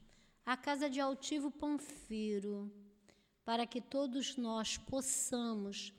[0.46, 2.72] a casa de Altivo Panfiro,
[3.44, 5.92] para que todos nós possamos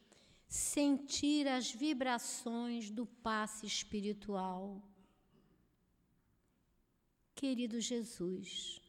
[0.48, 4.82] sentir as vibrações do passe espiritual.
[7.36, 8.82] Querido Jesus,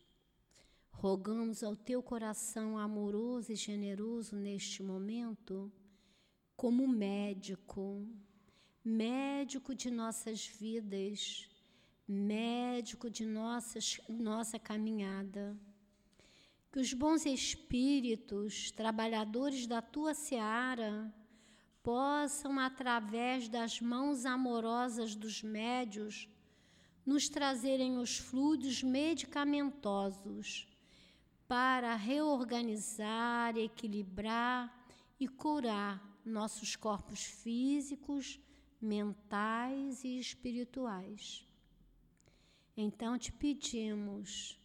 [0.92, 5.72] rogamos ao teu coração amoroso e generoso neste momento
[6.56, 8.06] como médico,
[8.84, 11.47] médico de nossas vidas,
[12.08, 15.54] médico de nossas, nossa caminhada.
[16.72, 21.12] Que os bons espíritos, trabalhadores da tua seara,
[21.82, 26.28] possam, através das mãos amorosas dos médios,
[27.04, 30.66] nos trazerem os fluidos medicamentosos
[31.46, 34.86] para reorganizar, equilibrar
[35.18, 38.38] e curar nossos corpos físicos,
[38.80, 41.47] mentais e espirituais.
[42.80, 44.56] Então te pedimos,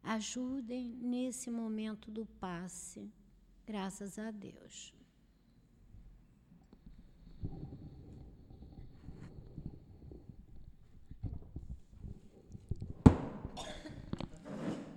[0.00, 3.12] ajudem nesse momento do passe,
[3.66, 4.94] graças a Deus.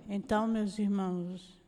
[0.08, 1.60] Então, meus irmãos,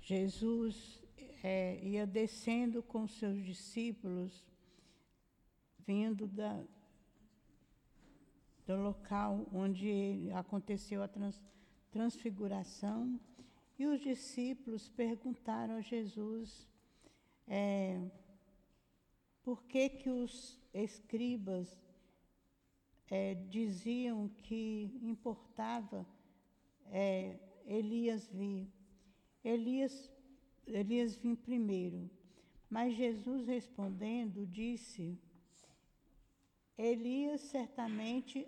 [0.00, 1.00] Jesus
[1.40, 4.44] é, ia descendo com seus discípulos,
[5.86, 6.64] vindo da,
[8.66, 11.40] do local onde aconteceu a trans,
[11.90, 13.18] transfiguração,
[13.78, 16.66] e os discípulos perguntaram a Jesus
[17.46, 18.00] é,
[19.42, 21.78] por que, que os escribas
[23.10, 26.06] é, diziam que importava
[26.86, 28.68] é, Elias vir.
[29.44, 30.10] Elias
[30.66, 32.10] Elias vir primeiro.
[32.68, 35.18] Mas Jesus respondendo disse:
[36.78, 38.46] Elias certamente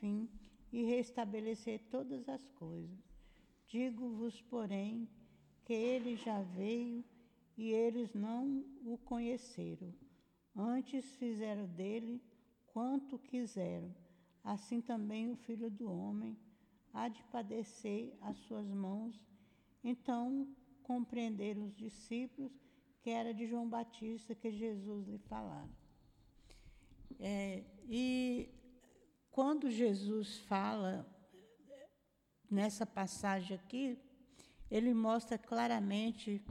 [0.00, 0.28] vir
[0.72, 2.98] e restabelecer todas as coisas.
[3.66, 5.08] Digo-vos, porém,
[5.64, 7.04] que ele já veio
[7.56, 9.92] e eles não o conheceram.
[10.54, 12.22] Antes fizeram dele
[12.66, 13.94] quanto quiseram.
[14.42, 16.36] Assim também o filho do homem
[16.92, 19.24] há de padecer as suas mãos.
[19.82, 20.46] Então
[20.82, 22.52] compreenderam os discípulos
[23.00, 25.83] que era de João Batista que Jesus lhe falara.
[27.20, 28.48] É, e
[29.30, 31.06] quando Jesus fala
[32.50, 33.98] nessa passagem aqui,
[34.70, 36.44] ele mostra claramente,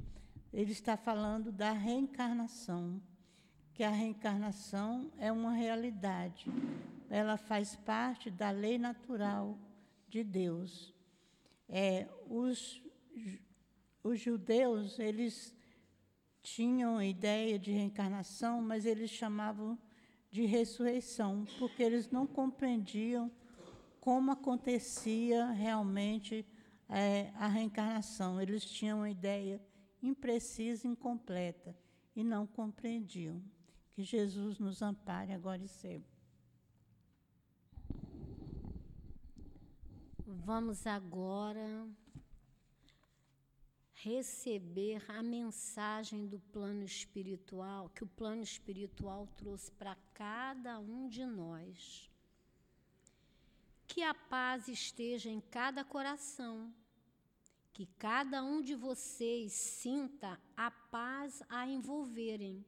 [0.51, 3.01] ele está falando da reencarnação,
[3.74, 6.45] que a reencarnação é uma realidade,
[7.10, 9.58] ela faz parte da lei natural
[10.08, 10.93] de Deus.
[11.68, 12.82] É, os,
[14.04, 15.56] os judeus, eles
[16.41, 19.80] tinham a ideia de reencarnação, mas eles chamavam
[20.34, 23.32] de ressurreição, porque eles não compreendiam
[24.02, 26.44] como acontecia realmente
[26.90, 28.42] é, a reencarnação.
[28.42, 29.62] Eles tinham uma ideia
[30.02, 31.78] imprecisa, incompleta,
[32.16, 33.44] e não compreendiam.
[33.92, 36.12] Que Jesus nos ampare agora e sempre.
[40.26, 41.88] Vamos agora
[44.04, 51.26] receber a mensagem do plano espiritual, que o plano espiritual trouxe para cada um de
[51.26, 52.10] nós.
[53.88, 56.74] Que a paz esteja em cada coração,
[57.72, 62.66] que cada um de vocês sinta a paz a envolverem,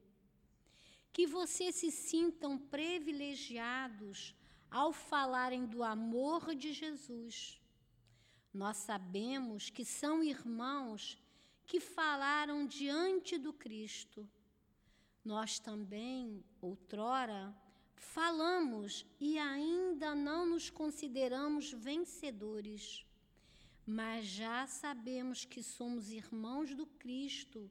[1.11, 4.33] que vocês se sintam privilegiados
[4.71, 7.61] ao falarem do amor de Jesus.
[8.53, 11.17] Nós sabemos que são irmãos
[11.65, 14.27] que falaram diante do Cristo.
[15.23, 17.55] Nós também, outrora,
[17.95, 23.05] falamos e ainda não nos consideramos vencedores,
[23.85, 27.69] mas já sabemos que somos irmãos do Cristo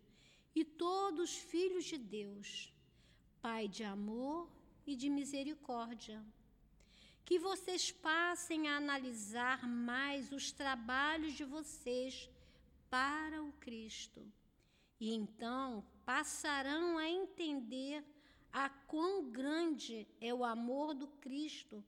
[0.54, 2.72] e todos filhos de Deus,
[3.40, 4.50] Pai de amor
[4.86, 6.24] e de misericórdia.
[7.24, 12.30] Que vocês passem a analisar mais os trabalhos de vocês
[12.94, 14.24] para o Cristo.
[15.00, 18.04] E então passarão a entender
[18.52, 21.84] a quão grande é o amor do Cristo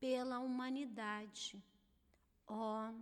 [0.00, 1.62] pela humanidade.
[2.48, 2.94] Ó, oh,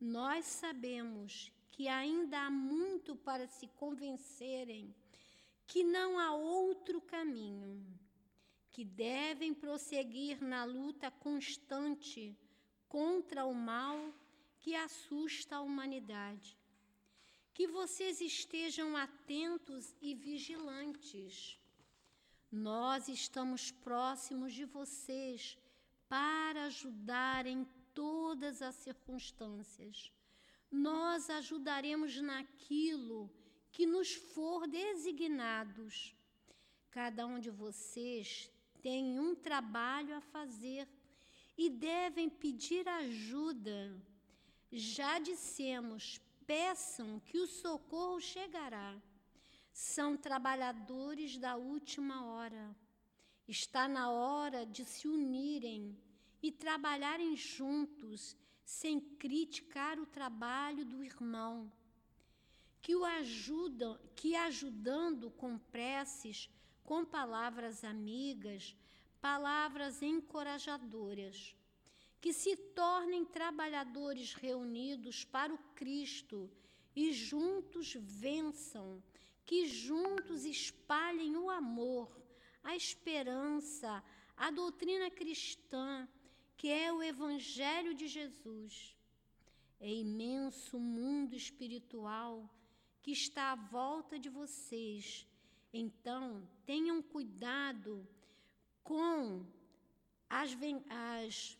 [0.00, 4.94] nós sabemos que ainda há muito para se convencerem
[5.66, 7.86] que não há outro caminho,
[8.72, 12.34] que devem prosseguir na luta constante
[12.88, 14.14] contra o mal
[14.60, 16.58] que assusta a humanidade
[17.60, 21.60] que vocês estejam atentos e vigilantes.
[22.50, 25.58] Nós estamos próximos de vocês
[26.08, 30.10] para ajudar em todas as circunstâncias.
[30.70, 33.30] Nós ajudaremos naquilo
[33.70, 36.16] que nos for designados.
[36.90, 38.50] Cada um de vocês
[38.80, 40.88] tem um trabalho a fazer
[41.58, 43.94] e devem pedir ajuda.
[44.72, 49.00] Já dissemos, peçam que o socorro chegará.
[49.72, 52.74] São trabalhadores da última hora.
[53.46, 55.96] Está na hora de se unirem
[56.42, 61.70] e trabalharem juntos, sem criticar o trabalho do irmão.
[62.82, 66.50] Que o ajudam, que ajudando com preces,
[66.82, 68.74] com palavras amigas,
[69.20, 71.54] palavras encorajadoras,
[72.20, 76.50] que se tornem trabalhadores reunidos para o Cristo
[76.94, 79.02] e juntos vençam,
[79.44, 82.10] que juntos espalhem o amor,
[82.62, 84.04] a esperança,
[84.36, 86.08] a doutrina cristã,
[86.56, 88.94] que é o Evangelho de Jesus.
[89.80, 92.48] É imenso mundo espiritual
[93.00, 95.26] que está à volta de vocês.
[95.72, 98.06] Então, tenham cuidado
[98.82, 99.46] com
[100.28, 100.50] as,
[100.90, 101.58] as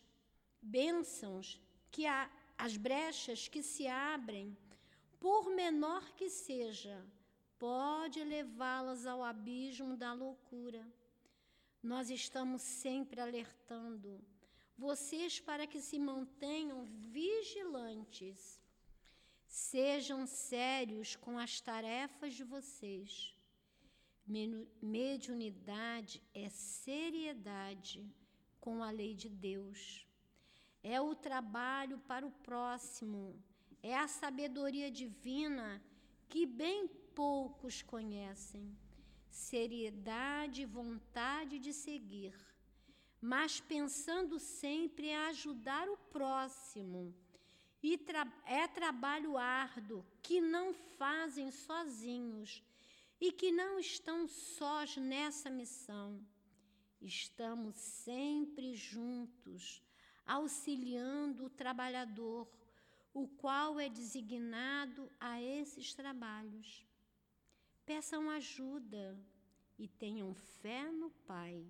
[0.61, 1.59] bênçãos
[1.89, 4.55] que há, as brechas que se abrem,
[5.19, 7.05] por menor que seja,
[7.57, 10.85] pode levá-las ao abismo da loucura.
[11.81, 14.23] Nós estamos sempre alertando
[14.77, 18.59] vocês para que se mantenham vigilantes.
[19.45, 23.35] Sejam sérios com as tarefas de vocês.
[24.81, 28.09] Mediunidade é seriedade
[28.59, 30.07] com a lei de Deus
[30.83, 33.41] é o trabalho para o próximo,
[33.83, 35.81] é a sabedoria divina
[36.27, 38.75] que bem poucos conhecem,
[39.29, 42.33] seriedade e vontade de seguir,
[43.19, 47.13] mas pensando sempre em ajudar o próximo.
[47.83, 52.63] E tra é trabalho árduo que não fazem sozinhos
[53.19, 56.23] e que não estão sós nessa missão.
[57.01, 59.81] Estamos sempre juntos,
[60.25, 62.47] auxiliando o trabalhador,
[63.13, 66.85] o qual é designado a esses trabalhos.
[67.85, 69.17] Peçam ajuda
[69.77, 71.65] e tenham fé no Pai.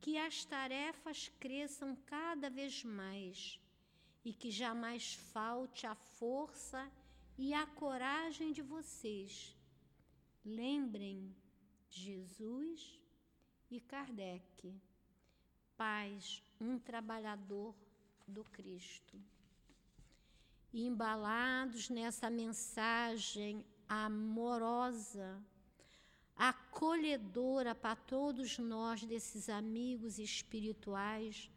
[0.00, 3.60] Que as tarefas cresçam cada vez mais
[4.24, 6.90] e que jamais falte a força
[7.38, 9.56] e a coragem de vocês.
[10.44, 11.34] Lembrem
[11.88, 13.00] Jesus
[13.70, 14.74] e Kardec,
[15.76, 17.74] paz, um trabalhador
[18.26, 19.20] do Cristo.
[20.72, 25.42] E embalados nessa mensagem amorosa,
[26.36, 31.50] acolhedora para todos nós, desses amigos espirituais,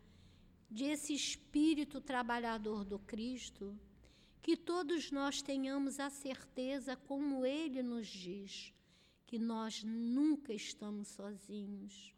[0.69, 3.77] desse espírito trabalhador do Cristo,
[4.41, 8.73] que todos nós tenhamos a certeza, como ele nos diz,
[9.25, 12.14] que nós nunca estamos sozinhos,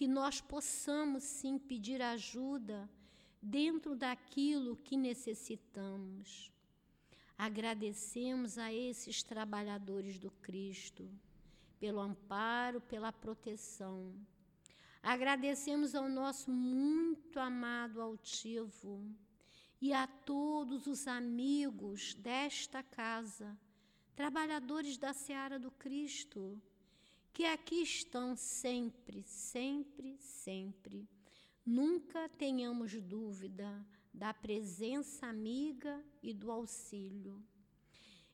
[0.00, 2.88] que nós possamos sim pedir ajuda
[3.42, 6.50] dentro daquilo que necessitamos.
[7.36, 11.06] Agradecemos a esses trabalhadores do Cristo
[11.78, 14.14] pelo amparo, pela proteção
[15.02, 19.02] Agradecemos ao nosso muito amado altivo
[19.80, 23.58] e a todos os amigos desta casa,
[24.14, 26.60] trabalhadores da seara do Cristo,
[27.32, 31.08] que aqui estão sempre, sempre, sempre.
[31.64, 37.42] Nunca tenhamos dúvida da presença amiga e do auxílio.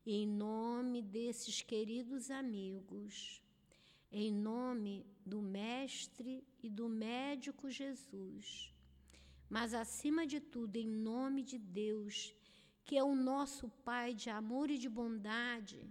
[0.05, 3.43] Em nome desses queridos amigos,
[4.11, 8.73] em nome do Mestre e do Médico Jesus,
[9.51, 12.35] mas acima de tudo, em nome de Deus,
[12.85, 15.85] que é o nosso Pai de amor e de bondade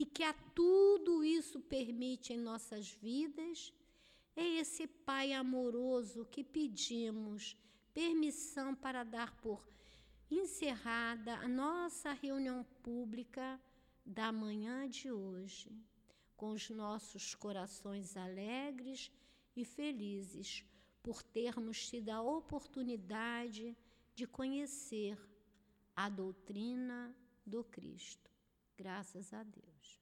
[0.00, 3.70] e que a tudo isso permite em nossas vidas,
[4.34, 7.54] é esse Pai amoroso que pedimos
[7.92, 9.62] permissão para dar por
[10.30, 13.60] encerrada a nossa reunião pública
[14.02, 15.70] da manhã de hoje
[16.34, 19.12] com os nossos corações alegres
[19.54, 20.64] e felizes
[21.02, 23.76] por termos tido a oportunidade
[24.14, 25.18] de conhecer
[25.94, 27.14] a doutrina
[27.44, 28.29] do Cristo.
[28.80, 29.99] Graças a Deus.